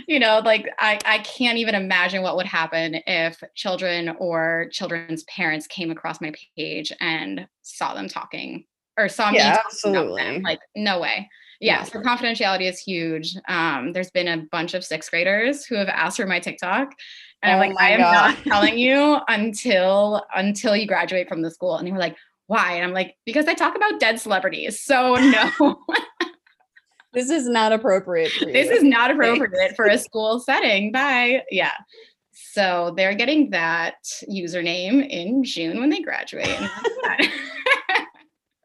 [0.07, 5.23] you know like I, I can't even imagine what would happen if children or children's
[5.23, 8.63] parents came across my page and saw them talking
[8.97, 10.41] or saw me yeah, absolutely.
[10.41, 11.29] Like no way.
[11.59, 13.35] Yeah, yeah, so confidentiality is huge.
[13.49, 16.93] Um there's been a bunch of sixth graders who have asked for my tiktok
[17.43, 18.11] and oh i'm like i am God.
[18.13, 22.15] not telling you until until you graduate from the school and they were like
[22.47, 25.77] why and i'm like because i talk about dead celebrities so no
[27.13, 31.73] this is not appropriate this is not appropriate for a school setting bye yeah
[32.31, 33.95] so they're getting that
[34.31, 36.47] username in june when they graduate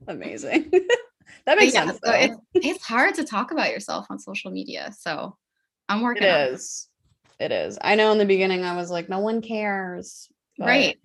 [0.09, 0.71] Amazing.
[1.47, 2.01] that makes yeah, sense.
[2.05, 4.93] So it's, it's hard to talk about yourself on social media.
[4.99, 5.37] So
[5.89, 6.25] I'm working.
[6.25, 6.89] It is.
[7.43, 7.77] It is.
[7.83, 10.29] I know in the beginning I was like, no one cares.
[10.61, 10.97] Right.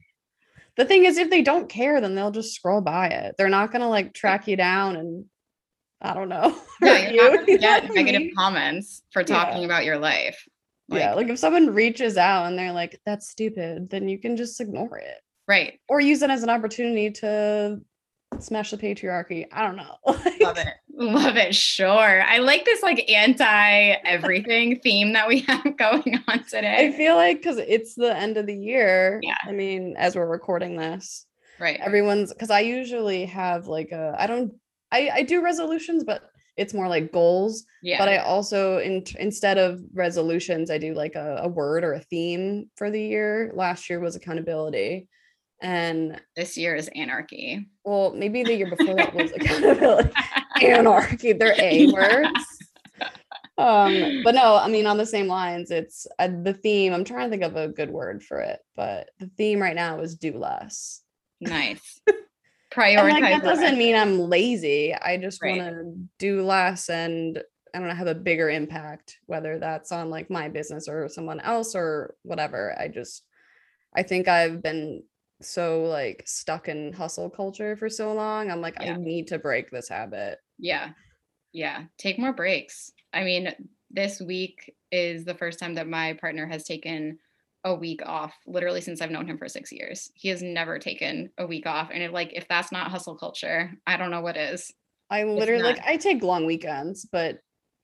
[0.76, 3.34] The thing is, if they don't care, then they'll just scroll by it.
[3.38, 5.26] They're not gonna like track you down and
[6.00, 6.56] I don't know.
[6.80, 9.66] Yeah, you're not gonna get negative comments for talking yeah.
[9.66, 10.48] about your life.
[10.90, 14.38] Like, yeah, like if someone reaches out and they're like, that's stupid, then you can
[14.38, 15.18] just ignore it.
[15.48, 15.80] Right.
[15.90, 17.82] Or use it as an opportunity to
[18.38, 19.48] smash the patriarchy.
[19.52, 19.96] I don't know.
[20.06, 20.68] Love it.
[21.00, 21.54] Love it.
[21.54, 22.24] Sure.
[22.24, 26.88] I like this like anti everything theme that we have going on today.
[26.88, 29.20] I feel like because it's the end of the year.
[29.22, 29.38] Yeah.
[29.46, 31.28] I mean, as we're recording this,
[31.60, 31.80] right.
[31.80, 34.54] Everyone's because I usually have like a, I don't,
[34.92, 37.66] I, I do resolutions, but it's more like goals.
[37.84, 38.00] Yeah.
[38.00, 42.00] But I also, in, instead of resolutions, I do like a, a word or a
[42.00, 43.52] theme for the year.
[43.54, 45.08] Last year was accountability
[45.62, 47.68] and this year is anarchy.
[47.84, 50.12] Well, maybe the year before that was accountability.
[50.64, 51.34] Anarchy.
[51.34, 52.46] They're A words.
[53.58, 56.94] Um, but no, I mean on the same lines, it's uh, the theme.
[56.94, 60.00] I'm trying to think of a good word for it, but the theme right now
[60.00, 61.02] is do less.
[61.42, 62.00] Nice.
[62.72, 63.22] Prioritize.
[63.22, 64.94] like, that doesn't mean I'm lazy.
[64.94, 65.58] I just right.
[65.58, 67.42] want to do less and
[67.74, 71.40] I don't know have a bigger impact, whether that's on like my business or someone
[71.40, 72.76] else or whatever.
[72.80, 73.24] I just
[73.96, 75.04] I think I've been
[75.42, 78.50] so like stuck in hustle culture for so long.
[78.50, 78.94] I'm like, yeah.
[78.94, 80.40] I need to break this habit.
[80.58, 80.90] Yeah.
[81.54, 81.84] Yeah.
[81.98, 82.92] Take more breaks.
[83.14, 83.54] I mean,
[83.92, 87.20] this week is the first time that my partner has taken
[87.64, 90.12] a week off literally since I've known him for 6 years.
[90.14, 93.72] He has never taken a week off and if like if that's not hustle culture,
[93.86, 94.74] I don't know what is.
[95.10, 97.40] I literally like I take long weekends, but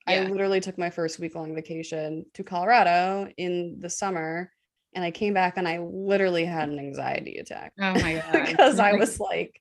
[0.07, 0.23] yeah.
[0.23, 4.51] I literally took my first week long vacation to Colorado in the summer
[4.95, 7.73] and I came back and I literally had an anxiety attack.
[7.79, 8.47] Oh my god.
[8.47, 9.59] because I was like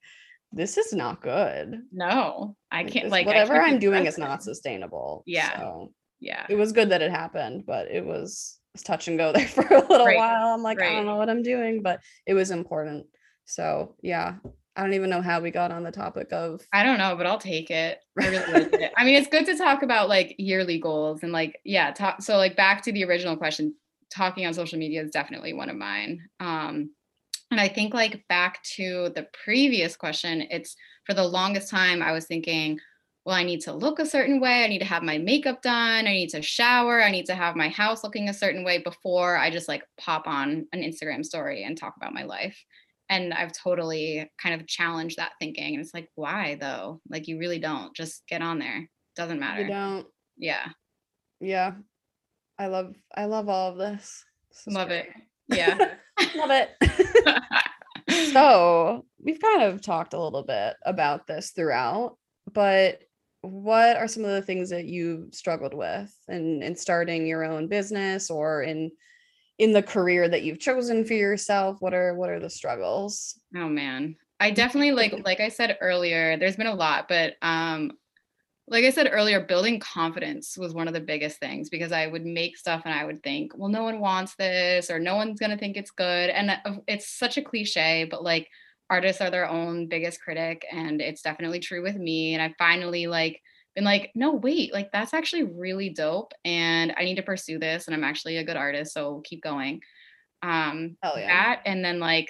[0.53, 1.81] this is not good.
[1.92, 2.57] No.
[2.71, 5.23] I can't like whatever I'm doing is not sustainable.
[5.27, 5.59] Yeah.
[5.59, 6.47] So yeah.
[6.49, 9.49] It was good that it happened, but it was, it was touch and go there
[9.49, 10.16] for a little right.
[10.16, 10.55] while.
[10.55, 10.92] I'm like, right.
[10.92, 13.07] I don't know what I'm doing, but it was important.
[13.45, 14.35] So, yeah.
[14.75, 16.62] I don't even know how we got on the topic of.
[16.73, 17.99] I don't know, but I'll take it.
[18.21, 18.92] I really like it.
[18.97, 22.23] I mean, it's good to talk about like yearly goals and like, yeah, talk.
[22.23, 23.75] So, like, back to the original question,
[24.12, 26.20] talking on social media is definitely one of mine.
[26.40, 26.90] Um,
[27.51, 30.75] and I think, like, back to the previous question, it's
[31.07, 32.79] for the longest time, I was thinking,
[33.25, 34.64] well, I need to look a certain way.
[34.64, 36.07] I need to have my makeup done.
[36.07, 37.03] I need to shower.
[37.03, 40.27] I need to have my house looking a certain way before I just like pop
[40.27, 42.59] on an Instagram story and talk about my life
[43.12, 45.75] and I've totally kind of challenged that thinking.
[45.75, 47.01] And it's like, why though?
[47.11, 47.94] Like you really don't.
[47.94, 48.88] Just get on there.
[49.16, 49.62] Doesn't matter.
[49.62, 50.07] You don't.
[50.38, 50.68] Yeah.
[51.38, 51.72] Yeah.
[52.59, 54.25] I love I love all of this.
[54.51, 55.07] this love great.
[55.49, 55.57] it.
[55.57, 55.77] Yeah.
[56.37, 58.33] love it.
[58.33, 62.17] so we've kind of talked a little bit about this throughout,
[62.53, 63.01] but
[63.43, 67.67] what are some of the things that you struggled with in, in starting your own
[67.69, 68.91] business or in
[69.59, 73.69] in the career that you've chosen for yourself what are what are the struggles oh
[73.69, 77.91] man i definitely like like i said earlier there's been a lot but um
[78.73, 82.25] like i said earlier building confidence was one of the biggest things because i would
[82.25, 85.51] make stuff and i would think well no one wants this or no one's going
[85.51, 88.49] to think it's good and uh, it's such a cliche but like
[88.91, 93.07] artists are their own biggest critic and it's definitely true with me and i finally
[93.07, 93.41] like
[93.75, 96.33] been like, no, wait, like that's actually really dope.
[96.45, 97.87] And I need to pursue this.
[97.87, 98.93] And I'm actually a good artist.
[98.93, 99.81] So keep going.
[100.43, 101.27] Um Hell yeah.
[101.29, 102.29] that and then like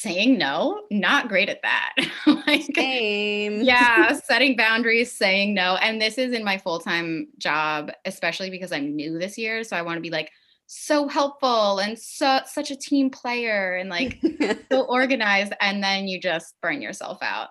[0.00, 1.94] saying no, not great at that.
[2.46, 3.62] like Same.
[3.62, 5.76] yeah, setting boundaries, saying no.
[5.76, 9.64] And this is in my full-time job, especially because I'm new this year.
[9.64, 10.30] So I want to be like
[10.66, 14.20] so helpful and so such a team player and like
[14.70, 15.52] so organized.
[15.60, 17.48] And then you just burn yourself out.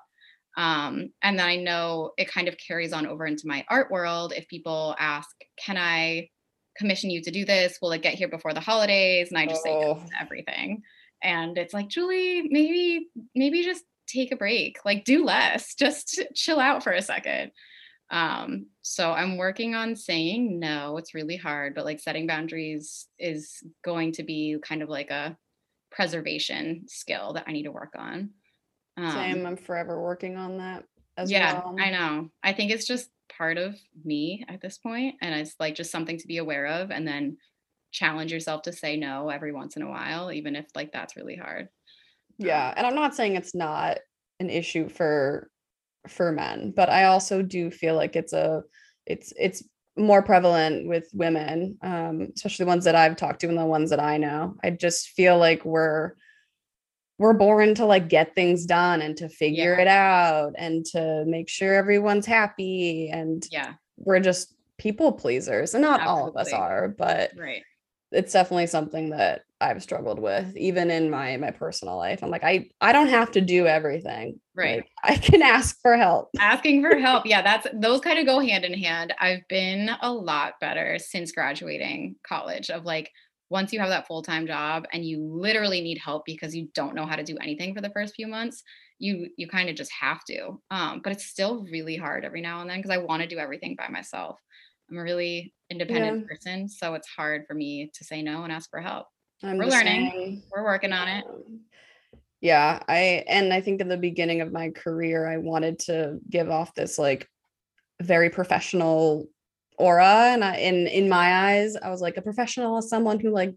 [0.55, 4.33] Um, and then I know it kind of carries on over into my art world.
[4.35, 5.29] If people ask,
[5.63, 6.29] can I
[6.77, 7.79] commission you to do this?
[7.81, 9.29] Will it get here before the holidays?
[9.29, 9.97] And I just oh.
[9.97, 10.83] say everything.
[11.23, 16.59] And it's like, Julie, maybe, maybe just take a break, like do less, just chill
[16.59, 17.51] out for a second.
[18.09, 20.97] Um, so I'm working on saying no.
[20.97, 25.37] It's really hard, but like setting boundaries is going to be kind of like a
[25.91, 28.29] preservation skill that I need to work on.
[28.95, 29.45] Um, Same.
[29.45, 30.85] I'm forever working on that
[31.17, 31.75] as yeah, well.
[31.79, 32.29] I know.
[32.43, 36.17] I think it's just part of me at this point, and it's like just something
[36.17, 37.37] to be aware of, and then
[37.91, 41.35] challenge yourself to say no every once in a while, even if like that's really
[41.35, 41.69] hard.
[42.37, 43.99] Yeah, um, and I'm not saying it's not
[44.39, 45.49] an issue for
[46.07, 48.63] for men, but I also do feel like it's a
[49.05, 49.63] it's it's
[49.95, 53.89] more prevalent with women, um, especially the ones that I've talked to and the ones
[53.89, 54.55] that I know.
[54.63, 56.13] I just feel like we're
[57.17, 59.81] we're born to like get things done and to figure yeah.
[59.81, 65.81] it out and to make sure everyone's happy and yeah we're just people pleasers and
[65.81, 66.21] not Absolutely.
[66.21, 67.63] all of us are but right
[68.11, 72.23] it's definitely something that I've struggled with even in my my personal life.
[72.23, 74.39] I'm like I I don't have to do everything.
[74.55, 74.77] Right.
[74.77, 76.29] Like, I can ask for help.
[76.39, 77.25] Asking for help.
[77.25, 79.13] Yeah, that's those kind of go hand in hand.
[79.19, 83.11] I've been a lot better since graduating college of like
[83.49, 87.05] once you have that full-time job and you literally need help because you don't know
[87.05, 88.63] how to do anything for the first few months
[88.99, 92.61] you you kind of just have to um, but it's still really hard every now
[92.61, 94.39] and then because i want to do everything by myself
[94.89, 96.27] i'm a really independent yeah.
[96.27, 99.07] person so it's hard for me to say no and ask for help.
[99.43, 100.11] I'm we're learning.
[100.11, 101.25] saying, we're working on it.
[101.25, 101.61] Um,
[102.41, 106.49] yeah i and i think in the beginning of my career i wanted to give
[106.49, 107.27] off this like
[108.01, 109.27] very professional
[109.77, 113.31] aura and I, in in my eyes i was like a professional is someone who
[113.31, 113.55] like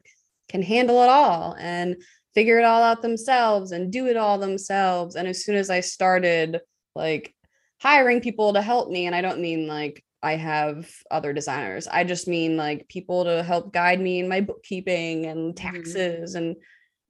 [0.48, 1.96] can handle it all and
[2.34, 5.80] figure it all out themselves and do it all themselves and as soon as i
[5.80, 6.60] started
[6.94, 7.34] like
[7.82, 11.88] hiring people to help me and i don't mean like i have other designers.
[11.88, 15.68] I just mean like people to help guide me in my bookkeeping and mm-hmm.
[15.68, 16.44] taxes mm-hmm.
[16.44, 16.56] and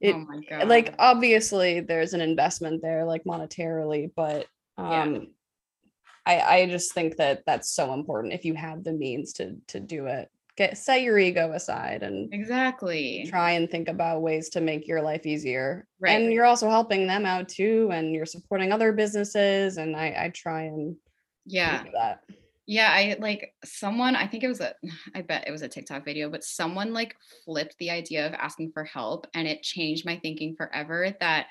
[0.01, 4.46] it oh like obviously there's an investment there like monetarily but
[4.79, 5.20] um yeah
[6.27, 9.81] I, I just think that that's so important if you have the means to to
[9.81, 10.29] do it.
[10.57, 13.27] Get set your ego aside and exactly.
[13.29, 15.87] try and think about ways to make your life easier.
[15.99, 16.20] Right.
[16.20, 20.33] and you're also helping them out too and you're supporting other businesses and i i
[20.35, 20.96] try and
[21.46, 21.85] yeah.
[21.92, 22.23] that
[22.71, 24.73] yeah i like someone i think it was a
[25.15, 28.71] i bet it was a tiktok video but someone like flipped the idea of asking
[28.73, 31.47] for help and it changed my thinking forever that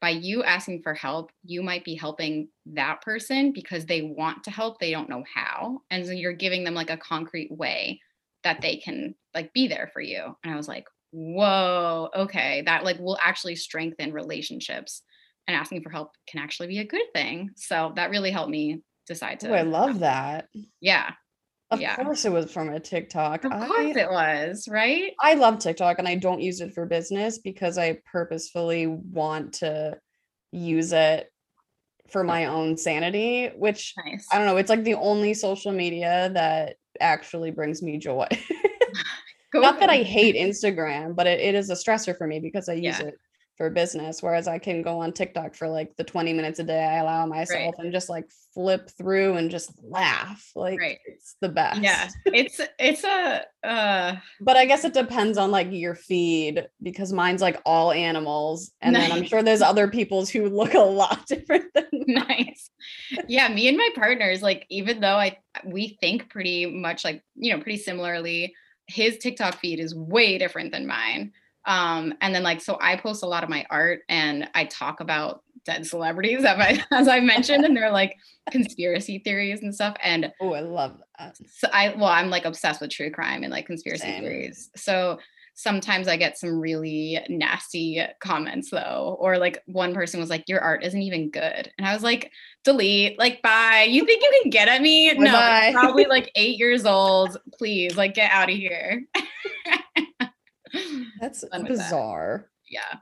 [0.00, 4.50] by you asking for help, you might be helping that person because they want to
[4.50, 5.80] help, they don't know how.
[5.92, 8.00] And so you're giving them like a concrete way
[8.42, 10.36] that they can like be there for you.
[10.42, 15.02] And I was like, whoa, okay, that like will actually strengthen relationships
[15.46, 17.50] and asking for help can actually be a good thing.
[17.54, 19.50] So that really helped me decide to.
[19.50, 20.48] Oh, I love that.
[20.80, 21.10] Yeah.
[21.70, 21.96] Of yeah.
[21.96, 23.44] course, it was from a TikTok.
[23.44, 25.14] Of course, I, it was right.
[25.18, 29.98] I love TikTok, and I don't use it for business because I purposefully want to
[30.50, 31.32] use it
[32.10, 34.26] for my own sanity, which Nice.
[34.30, 38.26] I don't know, it's like the only social media that actually brings me joy.
[39.54, 42.74] Not that I hate Instagram, but it, it is a stressor for me because I
[42.74, 43.06] use Yeah.
[43.06, 43.14] it
[43.62, 44.20] for business.
[44.24, 47.26] Whereas I can go on TikTok for like the 20 minutes a day I allow
[47.26, 50.50] myself and just like flip through and just laugh.
[50.56, 50.98] Like Right.
[51.06, 51.80] it's the best.
[51.80, 52.08] Yeah.
[52.26, 57.40] It's it's a uh But I guess it depends on like your feed because mine's
[57.40, 58.72] like all animals.
[58.80, 62.26] And then I'm sure there's other people's who look a lot different than mine.
[62.28, 62.68] nice.
[63.28, 67.52] Yeah, me and my partners, like, even though I we think pretty much like, you
[67.52, 68.56] know, pretty similarly,
[68.88, 71.32] his TikTok feed is way different than mine.
[71.64, 75.00] Um, and then like so I post a lot of my art and I talk
[75.00, 78.16] about dead celebrities as I, as I mentioned, and they're like
[78.50, 79.96] conspiracy theories and stuff.
[80.02, 81.36] And Oh, I love that.
[81.48, 84.22] so I well, I'm like obsessed with true crime and like conspiracy Same.
[84.22, 84.70] theories.
[84.76, 85.18] So
[85.54, 90.60] sometimes I get some really nasty comments though, or like one person was like, "Your
[90.60, 92.32] art isn't even good," and I was like,
[92.64, 93.86] "Delete, like, bye.
[93.88, 95.12] You think you can get at me?
[95.12, 95.72] No, Bye-bye.
[95.72, 97.36] probably like eight years old.
[97.52, 99.04] Please, like, get out of here."
[101.20, 101.68] That's with that.
[101.68, 102.50] bizarre.
[102.68, 102.98] yeah,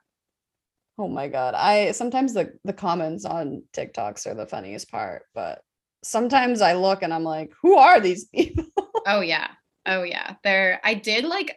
[1.01, 1.55] Oh my god.
[1.55, 5.63] I sometimes the the comments on TikToks are the funniest part, but
[6.05, 8.67] sometimes I look and I'm like, who are these people?
[9.07, 9.49] oh yeah,
[9.87, 10.35] oh yeah.
[10.45, 10.79] They're.
[10.85, 11.57] I did like.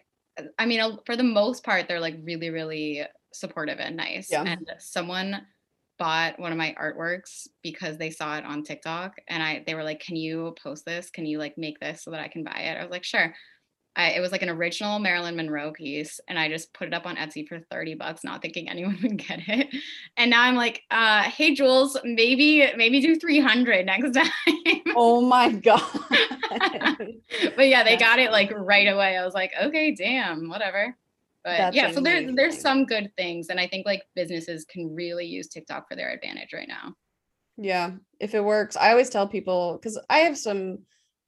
[0.57, 3.03] I mean, uh, for the most part, they're like really, really
[3.33, 4.31] supportive and nice.
[4.31, 4.43] Yeah.
[4.43, 5.41] And someone
[5.99, 9.83] bought one of my artworks because they saw it on TikTok and I they were
[9.83, 11.09] like, "Can you post this?
[11.09, 13.33] Can you like make this so that I can buy it?" I was like, "Sure."
[13.95, 17.05] I, it was like an original Marilyn Monroe piece, and I just put it up
[17.05, 19.67] on Etsy for 30 bucks, not thinking anyone would get it.
[20.17, 24.81] And now I'm like, uh, hey Jules, maybe maybe do 300 next time.
[24.95, 25.81] oh my god.
[27.55, 29.17] but yeah, they got it like right away.
[29.17, 30.95] I was like, okay, damn, whatever.
[31.43, 34.95] But That's yeah, so there, there's some good things, and I think like businesses can
[34.95, 36.95] really use TikTok for their advantage right now.
[37.57, 38.77] Yeah, if it works.
[38.77, 40.79] I always tell people because I have some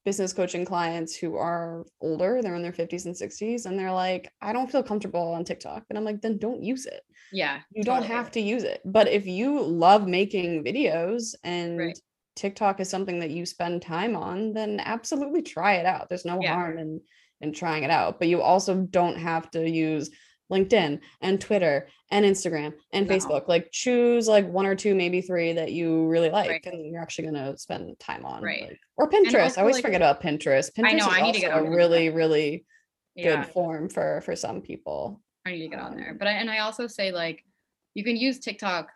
[0.05, 4.31] business coaching clients who are older, they're in their 50s and 60s, and they're like,
[4.41, 5.85] I don't feel comfortable on TikTok.
[5.89, 7.03] And I'm like, then don't use it.
[7.31, 8.81] Yeah, You don't have to use it.
[8.85, 11.99] But if you love making videos and Right.
[12.35, 16.09] TikTok is something that you spend time on, then absolutely try it out.
[16.09, 16.55] There's no Yeah.
[16.55, 17.01] harm in
[17.41, 18.19] in trying it out.
[18.19, 20.09] But you also don't have to use
[20.51, 23.15] LinkedIn and Twitter and Instagram and No.
[23.15, 23.47] Facebook.
[23.47, 26.65] Like choose like one or two, maybe three that you really like Right.
[26.67, 28.43] and you're actually gonna spend time on.
[28.43, 28.61] Right.
[28.69, 29.41] like- or Pinterest.
[29.43, 30.71] also, I always like- forget about Pinterest.
[30.73, 32.65] Pinterest I know, is I need to get a really, really
[33.15, 35.21] Yeah, good form for for some people.
[35.45, 36.11] I need to get on there.
[36.11, 37.43] um, But I, and I also say like,
[37.93, 38.91] you can use TikTok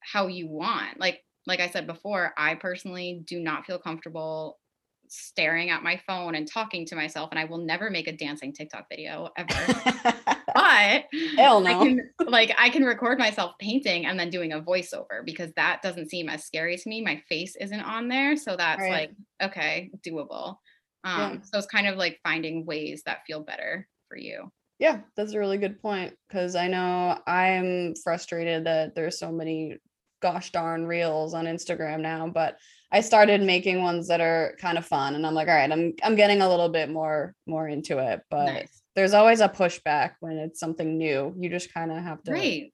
[0.00, 0.98] how you want.
[1.00, 4.58] Like like I said before, I personally do not feel comfortable
[5.08, 8.52] staring at my phone and talking to myself, and I will never make a dancing
[8.52, 9.80] TikTok video ever.
[10.54, 11.04] but
[11.36, 11.80] Hell no.
[11.80, 15.82] I can like I can record myself painting and then doing a voiceover because that
[15.82, 17.02] doesn't seem as scary to me.
[17.02, 19.10] My face isn't on there, so that's Right.
[19.40, 20.56] like okay, doable.
[21.04, 21.38] Um, Yeah.
[21.42, 24.50] so it's kind of like finding ways that feel better for you.
[24.78, 29.78] Yeah, that's a really good point because I know I'm frustrated that there's so many
[30.20, 32.58] gosh darn reels on Instagram now, but
[32.92, 35.94] I started making ones that are kind of fun and I'm like, all right, I'm
[36.02, 38.82] I'm getting a little bit more more into it, but Nice.
[38.94, 41.34] there's always a pushback when it's something new.
[41.38, 42.72] You just kind of have to Right.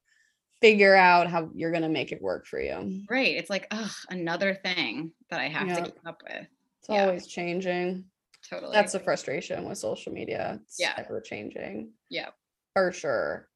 [0.60, 3.04] figure out how you're going to make it work for you.
[3.10, 3.34] Right.
[3.36, 5.74] It's like, ugh, another thing that I have Yeah.
[5.76, 6.46] to keep up with.
[6.80, 7.06] It's Yeah.
[7.06, 8.04] always changing.
[8.48, 8.72] Totally.
[8.72, 10.60] That's the frustration with social media.
[10.64, 10.92] It's Yeah.
[10.96, 11.92] ever changing.
[12.10, 12.28] yeah.
[12.74, 13.48] For sure.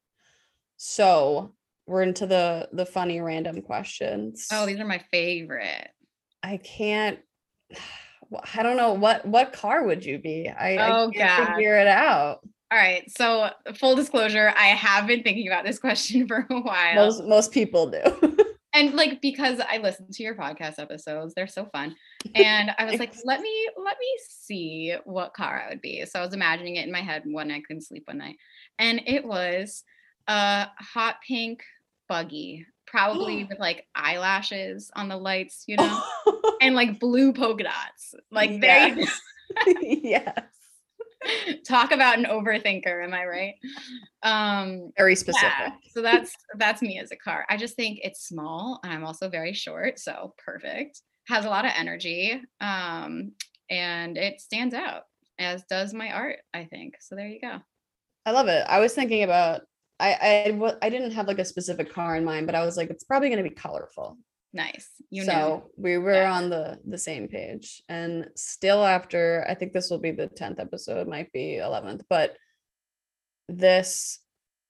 [0.77, 1.53] So,
[1.87, 4.47] we're into the the funny random questions.
[4.51, 5.89] Oh, these are my favorite.
[6.47, 7.19] I can't.
[8.53, 10.49] I don't know what what car would you be?
[10.49, 11.55] I, Oh, I can't God.
[11.55, 12.39] figure it out.
[12.69, 13.09] All right.
[13.09, 16.95] So full disclosure, I have been thinking about this question for a while.
[16.95, 18.37] Most most people do.
[18.73, 21.95] and like because I listened to your podcast episodes, they're so fun.
[22.35, 26.05] And I was like, let me let me see what car I would be.
[26.05, 28.35] So I was imagining it in my head one night, couldn't sleep one night.
[28.77, 29.85] And it was
[30.27, 31.63] a hot pink
[32.09, 36.03] buggy, probably with like eyelashes on the lights, you know,
[36.61, 38.15] and like blue polka dots.
[38.31, 39.07] Like there you
[40.03, 40.39] yes.
[41.65, 43.55] talk about an overthinker, am I right?
[44.23, 45.51] Um Very specific.
[45.59, 47.45] yeah, so that's that's me as a car.
[47.49, 51.01] I just think it's small and I'm also very short, so perfect.
[51.27, 52.41] Has a lot of energy.
[52.61, 53.33] Um
[53.69, 55.03] and it stands out
[55.39, 56.95] as does my art, I think.
[56.99, 57.59] So there you go.
[58.25, 58.65] I love it.
[58.67, 59.61] I was thinking about
[59.99, 60.13] I
[60.59, 63.03] I I didn't have like a specific car in mind, but I was like, it's
[63.03, 64.17] probably going to be colorful.
[64.53, 64.87] Nice.
[65.09, 65.69] You so know.
[65.77, 66.31] we were Yeah.
[66.33, 70.59] on the the same page, and still after I think this will be the tenth
[70.59, 72.35] episode, might be eleventh, but
[73.49, 74.19] this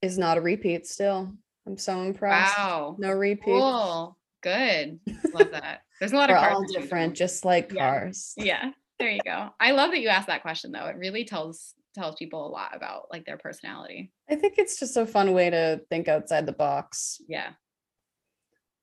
[0.02, 0.86] is not a repeat.
[0.86, 1.32] Still,
[1.66, 2.56] I'm so impressed.
[2.58, 2.96] Wow.
[2.98, 3.44] No repeat.
[3.46, 4.16] Cool.
[4.42, 5.00] Good.
[5.34, 5.80] Love that.
[5.98, 6.54] There's a lot of cars.
[6.54, 7.88] all different, just like Yeah.
[7.90, 8.34] cars.
[8.36, 8.70] Yeah.
[8.98, 9.50] There you go.
[9.60, 10.86] I love that you asked that question though.
[10.86, 14.12] It really tells tells people a lot about like their personality.
[14.30, 17.20] I think it's just a fun way to think outside the box.
[17.28, 17.50] Yeah.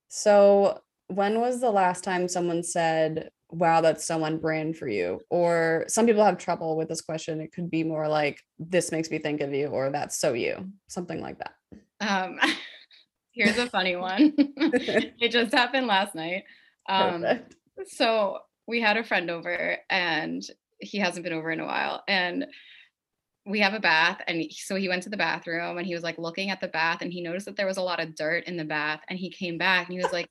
[0.08, 5.22] So, when was the last time someone said, Wow, that's so on brand for you?
[5.30, 7.40] Or some people have trouble with this question.
[7.40, 10.72] It could be more like, This makes me think of you, or That's so you,
[10.88, 11.54] something like that.
[12.02, 12.40] Um
[13.32, 14.34] here's a funny one.
[14.38, 16.44] it just happened last night.
[16.88, 17.56] Um Perfect.
[17.88, 20.44] so we had a friend over and
[20.80, 22.46] he hasn't been over in a while and
[23.46, 26.18] we have a bath and so he went to the bathroom and he was like
[26.18, 28.58] looking at the bath and he noticed that there was a lot of dirt in
[28.58, 30.30] the bath and he came back and he was like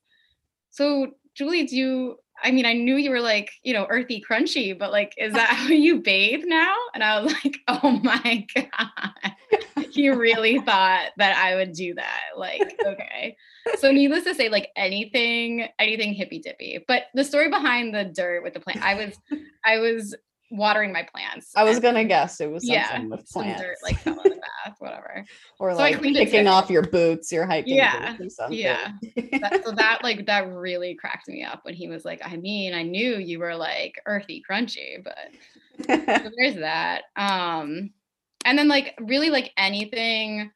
[0.71, 4.77] so julie do you i mean i knew you were like you know earthy crunchy
[4.77, 6.75] but like is that how you bathe now?
[6.93, 9.33] And i was like oh my god.
[9.91, 13.37] He really thought that i would do that like okay.
[13.79, 18.43] So needless to say like anything anything hippy dippy but the story behind the dirt
[18.43, 19.17] with the plant i was
[19.65, 20.17] i was
[20.51, 23.62] watering my plants I was to guess it was yeah something with plants.
[23.62, 25.24] dirt like fell in the bath whatever
[25.59, 28.59] or so like kicking off your boots, your hiking Yeah, boots or something.
[28.59, 28.92] yeah.
[29.40, 32.74] that, so that like that really cracked me up when he was like i mean
[32.74, 35.16] i knew you were like earthy crunchy but
[35.86, 37.90] so there's that um
[38.45, 40.51] and then like really like anything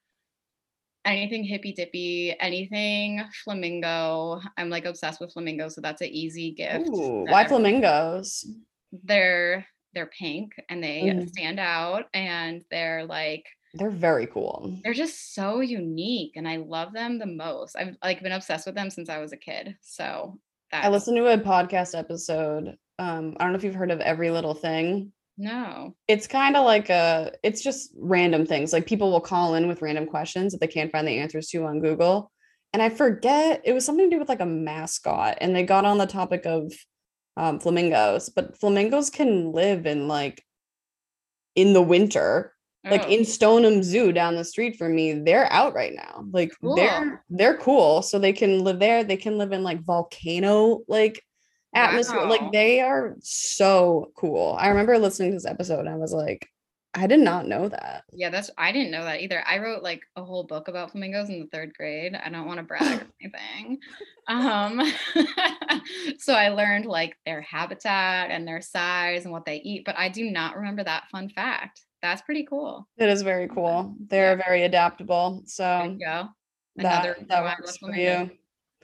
[1.04, 6.88] anything hippy dippy anything flamingo i'm like obsessed with flamingos, so that's an easy gift
[6.88, 8.46] Ooh, why every- flamingos?
[9.04, 11.28] they're they're pink and they Mhm.
[11.28, 14.78] stand out and they're like They're very cool.
[14.84, 18.74] they're just so unique and i love them the most i've like been obsessed with
[18.74, 20.38] them since i was a kid so
[20.70, 22.76] that I listened to a podcast episode.
[22.98, 25.12] Um, I don't know if you've heard of Every Little Thing.
[25.38, 28.70] no It's kind of like a, it's just random things.
[28.74, 31.64] Like people will call in with random questions that they can't find the answers to
[31.64, 32.30] on Google.
[32.74, 35.38] And I forget, it was something to do with like a mascot.
[35.40, 36.70] And they got on the topic of
[37.38, 40.44] um, flamingos, but flamingos can live in like
[41.54, 42.52] in the winter
[42.84, 46.24] like Oh, in Stoneham Zoo down the street from me, they're out right now.
[46.30, 46.76] Like Cool.
[46.76, 48.02] they're they're cool.
[48.02, 49.04] So they can live there.
[49.04, 51.22] They can live in like volcano like
[51.74, 52.20] atmosphere.
[52.20, 52.28] Wow.
[52.30, 54.56] Like they are so cool.
[54.58, 56.48] I remember listening to this episode and I was like,
[56.94, 58.04] I did not know that.
[58.12, 61.28] yeah that's i didn't know that either i wrote like a whole book about flamingos
[61.28, 63.78] in the third grade i don't want to brag or anything
[64.26, 64.80] um
[66.18, 70.08] so i learned like their habitat and their size and what they eat but i
[70.08, 73.96] do not remember that fun fact that's pretty cool It is very cool.
[74.08, 75.42] They're very adaptable.
[75.42, 76.28] there So you go
[76.76, 78.30] that that works for you.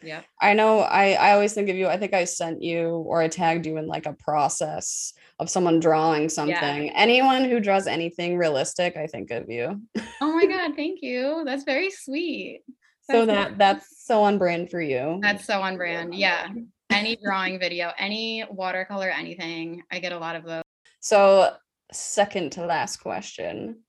[0.02, 0.24] Yep.
[0.42, 1.86] I know I I always think of you.
[1.86, 5.80] I think I sent you or I tagged you in like a process of someone
[5.80, 6.91] drawing something.
[6.91, 9.80] Anyone who draws anything realistic, I think of you.
[10.20, 12.62] oh my god thank you that's very sweet
[13.11, 13.59] So That's that nice.
[13.59, 15.18] that's so on brand for you.
[15.22, 16.49] that's so on brand yeah
[16.91, 20.62] any drawing video any watercolor anything i get a lot of those
[21.01, 21.53] So
[21.93, 23.80] second to last question.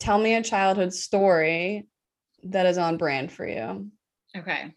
[0.00, 1.86] Tell me a childhood story
[2.44, 3.90] that is on brand for you.
[4.36, 4.74] okay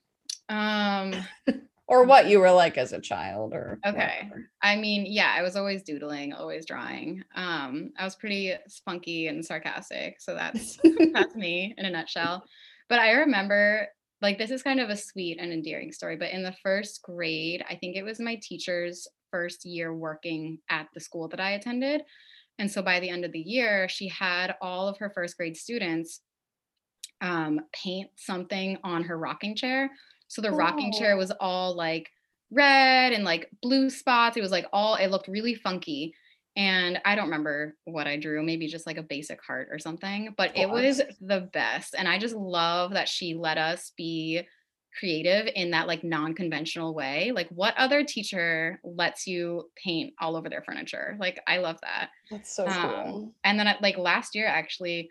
[0.49, 1.13] um
[1.87, 4.31] Or what you were like as a child or Okay.
[4.31, 4.49] whatever.
[4.61, 7.23] I mean, yeah, I was always doodling, always drawing.
[7.35, 10.79] Um, I was pretty spunky and sarcastic, so that's
[11.13, 12.43] that's me in a nutshell.
[12.89, 13.87] But I remember,
[14.21, 16.17] like, this is kind of a sweet and endearing story.
[16.17, 20.87] But in the first grade, I think it was my teacher's first year working at
[20.93, 22.01] the school that I attended,
[22.57, 25.57] and so by the end of the year, she had all of her first grade
[25.57, 26.21] students
[27.21, 29.89] um, paint something on her rocking chair.
[30.27, 31.17] So the rocking chair Oh.
[31.17, 32.09] was all like
[32.51, 34.37] red and like blue spots.
[34.37, 36.13] It was like all, it looked really funky.
[36.57, 40.33] And I don't remember what I drew, maybe just like a basic heart or something,
[40.37, 41.95] but it was the best.
[41.97, 44.47] And I just love that she let us be
[44.97, 47.33] creative in that like non-conventional way.
[47.35, 51.17] Like what other teacher lets you paint all over their furniture?
[51.19, 52.11] Like I love that.
[52.31, 52.71] That's so Um,
[53.05, 53.33] cool.
[53.43, 55.09] And then I- like last year, actually,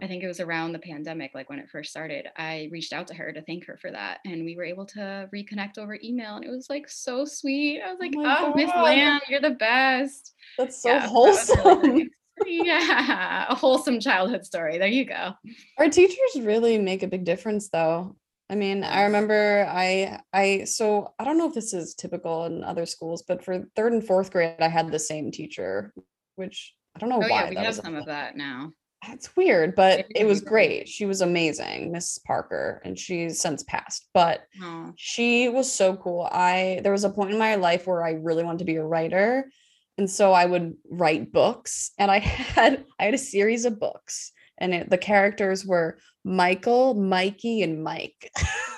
[0.00, 3.06] I think it was around the pandemic, like when it first started, I reached out
[3.08, 4.18] to her to thank her for that.
[4.26, 6.36] And we were able to reconnect over email.
[6.36, 7.80] And it was like so sweet.
[7.80, 10.34] I was oh like, my oh, Miss Lamb, you're the best.
[10.58, 12.10] That's so Yeah, that really wholesome.
[12.46, 14.76] yeah, a wholesome childhood story.
[14.76, 15.32] There you go.
[15.78, 18.16] Our teachers really make a big difference though.
[18.50, 22.62] I mean, I remember I I so I don't know if this is typical in
[22.62, 25.94] other schools, but for third and fourth grade I had the same teacher,
[26.36, 28.72] which I don't know Oh, why yeah, we that have was some of that now.
[29.08, 30.88] It's weird, but it was great.
[30.88, 34.08] She was amazing, Miss Parker, and she's since passed.
[34.12, 36.28] But Oh, she was so cool.
[36.30, 38.84] I there was a point in my life where I really wanted to be a
[38.84, 39.50] writer,
[39.98, 44.32] and so I would write books, and I had I had a series of books
[44.58, 48.30] and it, the characters were Michael, Mikey, and Mike,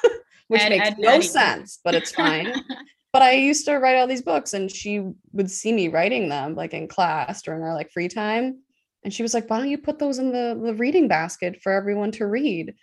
[0.48, 2.52] which makes no sense, but it's fine.
[3.12, 6.54] but I used to write all these books, and she would see me writing them
[6.54, 8.60] like in class during our like free time,
[9.04, 11.72] and she was like, "Why don't you put those in the the reading basket for
[11.72, 12.74] everyone to read?"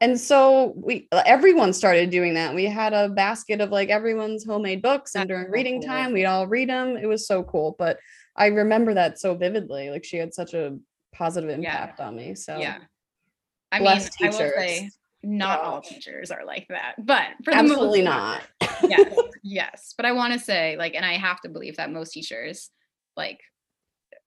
[0.00, 2.54] And so we uh, everyone started doing that.
[2.54, 5.88] We had a basket of like everyone's homemade books, and during reading cool.
[5.88, 6.96] time, we'd all read them.
[6.96, 7.74] It was so cool.
[7.78, 7.98] But
[8.36, 9.90] I remember that so vividly.
[9.90, 10.78] Like she had such a
[11.12, 12.34] positive impact on me.
[12.34, 12.78] So yeah.
[13.72, 14.98] I mean, bless I will say teachers.
[15.22, 18.42] not all teachers are like that, but for the absolutely most not.
[18.82, 19.94] yes, yes.
[19.96, 22.70] But I want to say, like, and I have to believe that most teachers,
[23.16, 23.40] like,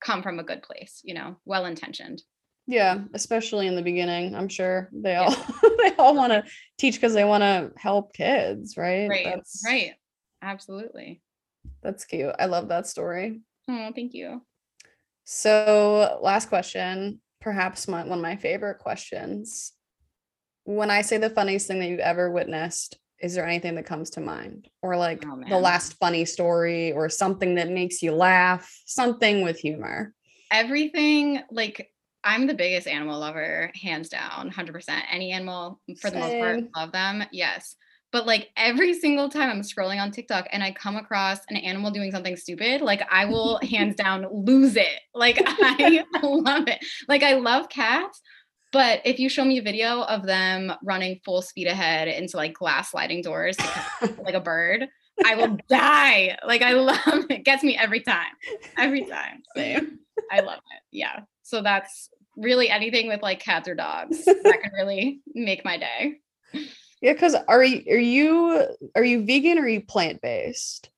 [0.01, 2.21] come from a good place, you know, well intentioned.
[2.67, 4.35] Yeah, especially in the beginning.
[4.35, 5.23] I'm sure they Yeah.
[5.25, 5.35] all
[5.77, 6.43] they all want to
[6.77, 9.07] teach because they want to help kids, right?
[9.09, 9.25] Right.
[9.25, 9.93] That's Right.
[10.41, 11.21] Absolutely.
[11.83, 12.33] That's cute.
[12.39, 13.41] I love that story.
[13.69, 14.41] Oh, thank you.
[15.23, 19.73] So, last question, perhaps my, one of my favorite questions.
[20.63, 24.09] When I say the funniest thing that you've ever witnessed, is there anything that comes
[24.11, 24.67] to mind?
[24.81, 29.59] Or like Oh, the last funny story or something that makes you laugh, something with
[29.59, 30.13] humor?
[30.51, 31.91] Everything, like,
[32.23, 35.01] I'm the biggest animal lover, hands down, 100%.
[35.11, 37.23] Any animal, for the most part, love them.
[37.31, 37.75] Yes.
[38.11, 41.91] But like every single time I'm scrolling on TikTok and I come across an animal
[41.91, 44.99] doing something stupid, like I will hands down lose it.
[45.15, 46.83] Like I love it.
[47.07, 48.21] Like I love cats,
[48.71, 52.53] but if you show me a video of them running full speed ahead into like
[52.53, 53.57] glass sliding doors
[54.23, 54.87] like a bird,
[55.25, 56.37] I will die.
[56.45, 57.31] Like I love it.
[57.31, 57.45] it.
[57.45, 58.31] Gets me every time.
[58.77, 59.43] Every time.
[59.55, 59.99] Same.
[60.31, 60.81] I love it.
[60.91, 61.21] Yeah.
[61.43, 66.19] So that's really anything with like cats or dogs that can really make my day.
[67.01, 70.89] Yeah, because are you are you are you vegan or are you plant based?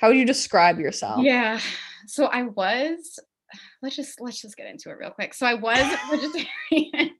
[0.00, 1.22] How would you describe yourself?
[1.22, 1.60] Yeah.
[2.06, 3.18] So I was
[3.82, 5.34] let's just let's just get into it real quick.
[5.34, 5.78] So I was
[6.10, 7.16] vegetarian.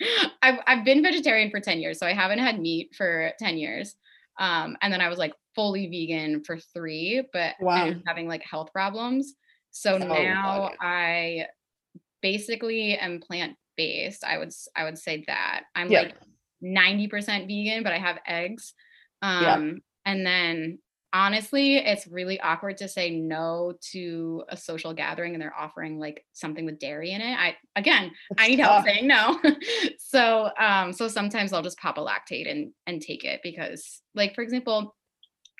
[0.42, 1.98] I've I've been vegetarian for 10 years.
[1.98, 3.94] So I haven't had meat for 10 years.
[4.38, 7.86] Um, and then I was like fully vegan for three, but I Wow.
[7.88, 9.34] was having like health problems.
[9.70, 10.70] So Oh, now.
[10.80, 11.46] I
[12.22, 14.24] basically am plant based.
[14.24, 15.64] I would I would say that.
[15.74, 16.14] I'm like
[16.64, 18.74] 90% vegan, but I have eggs.
[19.20, 20.78] Um, and then
[21.12, 26.24] honestly, it's really awkward to say no to a social gathering and they're offering like
[26.32, 27.38] something with dairy in it.
[27.38, 29.40] I again, I It's need help saying no.
[29.98, 34.34] so um, so sometimes I'll just pop a Lactaid and and take it because, like,
[34.34, 34.94] for example,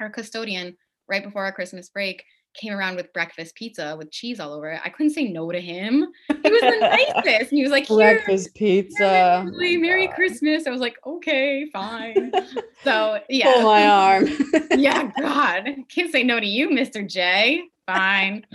[0.01, 0.77] our custodian
[1.09, 2.25] right before our Christmas break
[2.55, 4.81] came around with breakfast pizza with cheese all over it.
[4.85, 6.07] I couldn't say no to him.
[6.29, 6.79] He was the
[7.25, 7.51] nicest.
[7.51, 9.45] And he was like, here, Breakfast pizza.
[9.47, 10.17] Merry, Oh Merry God.
[10.17, 10.67] Christmas.
[10.67, 12.33] I was like, okay, fine.
[12.85, 13.53] so yeah.
[13.55, 14.29] Pull my arm.
[14.77, 15.69] yeah, God.
[15.89, 17.07] Can't say no to you, Mr.
[17.09, 17.63] J.
[17.87, 18.47] Fine.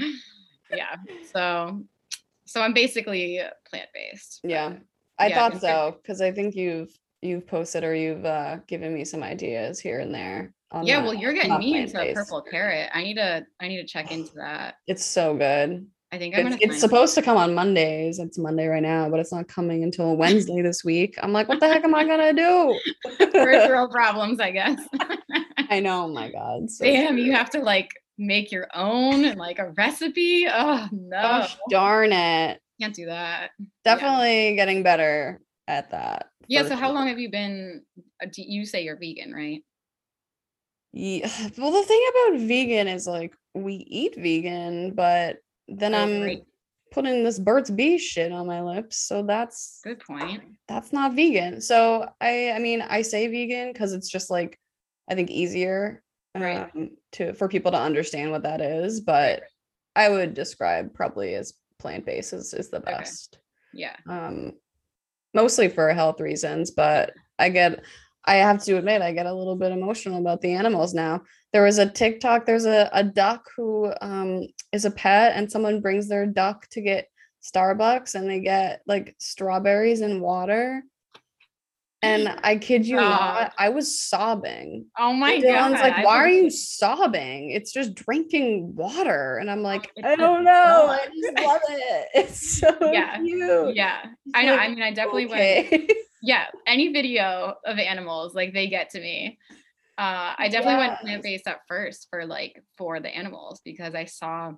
[0.72, 0.96] yeah.
[1.34, 1.84] So
[2.46, 4.42] so I'm basically plant-based.
[4.44, 4.74] yeah.
[5.20, 6.92] I Yeah, thought so because I think you've
[7.22, 10.54] you've posted or you've uh given me some ideas here and there.
[10.84, 12.16] Yeah, well, you're getting me into plant-based.
[12.18, 12.90] purple carrot.
[12.94, 14.76] I need to I need to check into that.
[14.88, 15.88] It's so good.
[16.12, 18.20] I think I'm It's, gonna it's supposed to come on Mondays.
[18.20, 21.16] It's Monday right now, but it's not coming until Wednesday this week.
[21.22, 22.80] I'm like, what the heck am I gonna do?
[23.34, 24.80] world problems, I guess.
[25.70, 26.70] I know, oh my God.
[26.72, 30.48] so Damn, you have to like make your own and like a recipe.
[30.50, 32.60] Oh no, Gosh darn it.
[32.82, 33.52] can't do that.
[33.84, 36.28] Definitely getting better at that.
[36.48, 36.66] Yeah.
[36.68, 37.84] So how long have you been?
[38.24, 39.62] uh, do You say you're vegan, right?
[40.94, 41.30] Yeah.
[41.58, 46.44] Well, the thing about vegan is like we eat vegan, but then Oh, I'm right.
[46.92, 50.44] putting this Burt's Bees shit on my lips, so that's Good point.
[50.68, 51.62] that's not vegan.
[51.62, 54.60] So I I mean I say vegan because it's just like
[55.10, 56.04] I think easier
[56.36, 56.70] Right.
[56.76, 59.44] um, to for people to understand what that is, but
[59.96, 62.92] I would describe probably as plant based is, is the Okay.
[62.92, 63.40] best.
[63.74, 63.96] Yeah.
[64.08, 64.54] Um
[65.34, 67.84] mostly for health reasons, but I get
[68.28, 71.22] I have to admit I get a little bit emotional about the animals now.
[71.54, 74.42] There was a TikTok, there's a, a duck who um
[74.74, 77.08] is a pet and someone brings their duck to get
[77.42, 80.84] Starbucks and they get like strawberries and water.
[82.04, 83.10] And I kid you Stop.
[83.10, 84.86] not, I was sobbing.
[85.00, 85.50] Oh my And god.
[85.72, 86.50] Dylan's like, why are you
[86.80, 87.50] sobbing?
[87.50, 89.38] It's just drinking water.
[89.38, 90.88] And I'm like, "I don't know.
[90.92, 92.08] I just love it.
[92.14, 93.18] It's so Yeah.
[93.18, 93.76] cute.
[93.76, 94.06] Yeah.
[94.36, 94.56] I know.
[94.56, 95.42] I mean, I definitely went.
[95.42, 95.88] okay.
[96.22, 96.46] Yeah.
[96.66, 99.38] Any video of animals, like they get to me.
[99.98, 101.02] Uh, I definitely went Yes.
[101.02, 104.54] plant based at first for like for the animals because I saw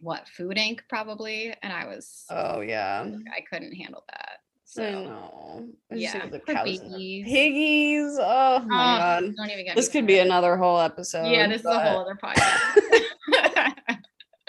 [0.00, 0.80] what Food Inc.
[0.88, 3.04] probably, and I was oh yeah.
[3.36, 4.38] I couldn't handle that.
[4.38, 5.68] I So know.
[5.90, 8.16] I yeah, the cows the piggies.
[8.20, 9.34] Oh my Oh, god.
[9.36, 11.30] don't even get This could be another whole episode.
[11.30, 13.74] Yeah, this is a whole other podcast.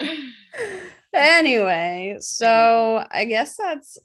[1.12, 3.98] anyway, so I guess that's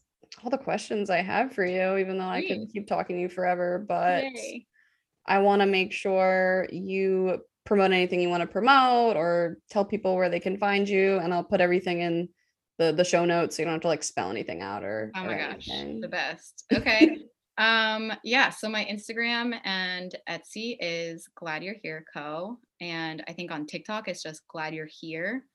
[0.43, 3.29] all the questions I have for you, even though I could keep talking to you
[3.29, 3.83] forever.
[3.87, 4.65] But Yay.
[5.25, 10.15] I want to make sure you promote anything you want to promote or tell people
[10.15, 11.17] where they can find you.
[11.17, 12.29] And I'll put everything in
[12.77, 15.11] the, the show notes so you don't have to like spell anything out or.
[15.15, 16.01] Oh or my gosh, anything.
[16.01, 16.65] the best.
[16.73, 17.19] Okay.
[17.57, 22.57] um, yeah, so my Instagram and Etsy is Glad You're Here Co.
[22.81, 25.45] And I think on TikTok it's just Glad You're Here.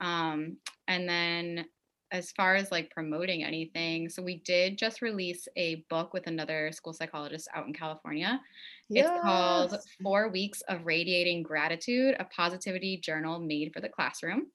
[0.00, 0.56] Um,
[0.88, 1.66] and then
[2.14, 6.70] as far as like promoting anything, so we did just release a book with another
[6.70, 8.40] school psychologist out in California.
[8.88, 14.46] It's called Four Weeks of Radiating Gratitude, a positivity journal made for the classroom.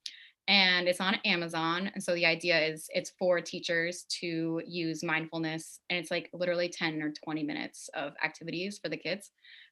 [0.47, 1.91] And it's on Amazon.
[1.93, 5.81] And so the idea is it's for teachers to use mindfulness.
[5.89, 9.31] And it's like literally 10 or 20 minutes of activities for the kids.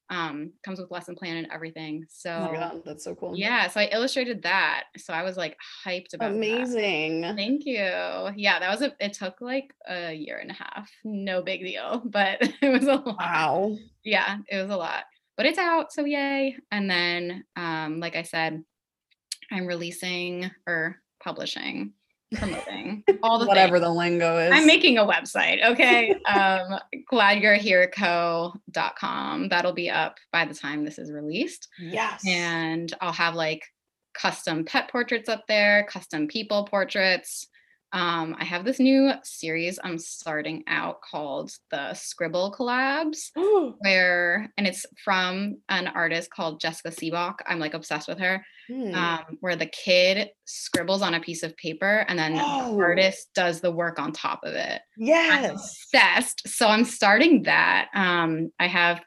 [0.10, 2.06] Um, comes with lesson plan and everything.
[2.08, 3.36] So Oh God, that's so cool.
[3.36, 4.86] yeah, so I illustrated that.
[4.98, 6.36] So I was like hyped about that.
[6.38, 7.24] Amazing.
[7.36, 7.76] Thank you.
[7.76, 10.90] Yeah, that was a it took like a year and a half.
[11.04, 13.18] No big deal, but it was a lot.
[13.20, 13.76] Wow.
[14.06, 15.04] Yeah, it was a lot.
[15.36, 16.56] But it's out, so yay.
[16.72, 18.64] And then um like I said,
[19.52, 21.92] I'm releasing or publishing,
[22.36, 23.88] promoting all the Whatever things.
[23.88, 24.52] the lingo is.
[24.54, 26.12] I'm making a website, okay?
[26.26, 26.80] um
[27.12, 29.50] gladyou'rehereco.com.
[29.50, 32.22] That'll be up by the time this is released yes.
[32.28, 33.64] and I'll have like
[34.14, 37.48] custom pet portraits up there, custom people portraits.
[37.94, 43.32] Um, I have this new series I'm starting out called the Scribble Collabs,
[43.80, 47.36] where and it's from an artist called Jessica Seabach.
[47.48, 48.46] I'm like obsessed with her.
[48.68, 48.94] Hmm.
[48.94, 52.76] Um, where the kid scribbles on a piece of paper and then Oh.
[52.76, 54.82] the artist does the work on top of it.
[55.00, 55.52] I'm yes.
[55.52, 56.50] obsessed.
[56.50, 57.88] So I'm starting that.
[57.96, 59.02] Um, I have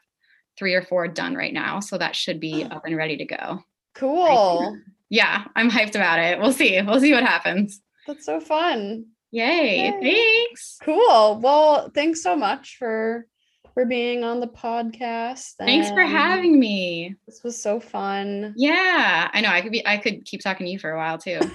[0.57, 3.63] three or four done right now, so that should be up and ready to go.
[3.93, 4.75] Cool.
[5.09, 6.39] Yeah, I'm hyped about it.
[6.39, 6.81] We'll see.
[6.81, 7.79] We'll see what happens.
[8.13, 9.05] That's so fun.
[9.31, 9.77] Yay!
[10.01, 10.45] Yay.
[10.45, 10.77] Thanks.
[10.83, 11.39] Cool.
[11.41, 13.25] Well, thanks so much for
[13.73, 15.53] for being on the podcast.
[15.57, 17.15] Thanks for having me.
[17.25, 18.53] This was so fun.
[18.57, 19.47] Yeah, I know.
[19.49, 19.85] I could be.
[19.87, 21.39] I could keep talking to you for a while too.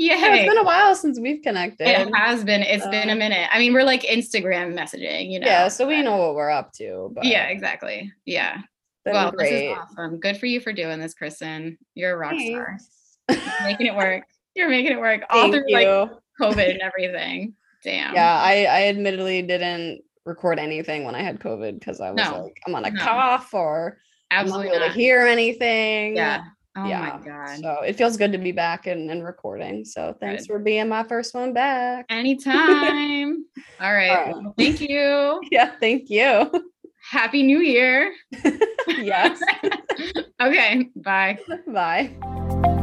[0.00, 1.88] Yeah, it's been a while since we've connected.
[1.88, 2.62] It has been.
[2.62, 3.48] It's been a Uh, minute.
[3.52, 5.28] I mean, we're like Instagram messaging.
[5.32, 5.46] You know.
[5.48, 7.10] yeah, so we know what we're up to.
[7.16, 8.12] But Yeah, exactly.
[8.24, 8.58] Yeah.
[9.04, 9.50] well, great.
[9.50, 10.20] this is awesome.
[10.20, 11.78] Good for you for doing this, Kristen.
[11.96, 12.78] You're a rock star.
[13.64, 14.22] Making it work.
[14.58, 15.74] You're making it work all Thank through you.
[15.76, 17.54] like COVID and everything.
[17.84, 18.12] Damn.
[18.12, 22.42] yeah, I I admittedly didn't record anything when I had COVID because I was No,
[22.42, 23.00] like, I'm gonna no.
[23.02, 23.98] cough or
[24.32, 26.16] absolutely I'm not to hear anything.
[26.16, 26.42] Yeah.
[26.76, 27.00] Oh yeah.
[27.00, 27.58] my god.
[27.60, 29.84] So it feels good to be back and, and recording.
[29.84, 30.52] So thanks Good.
[30.52, 32.04] for being my first one back.
[32.08, 33.44] Anytime.
[33.80, 34.10] All right.
[34.10, 34.34] All right.
[34.34, 35.40] Well, thank you.
[35.52, 36.50] Yeah, thank you.
[37.10, 38.12] Happy New Year.
[38.88, 39.40] yes.
[40.42, 40.88] okay.
[40.96, 41.38] Bye.
[41.66, 42.74] Bye.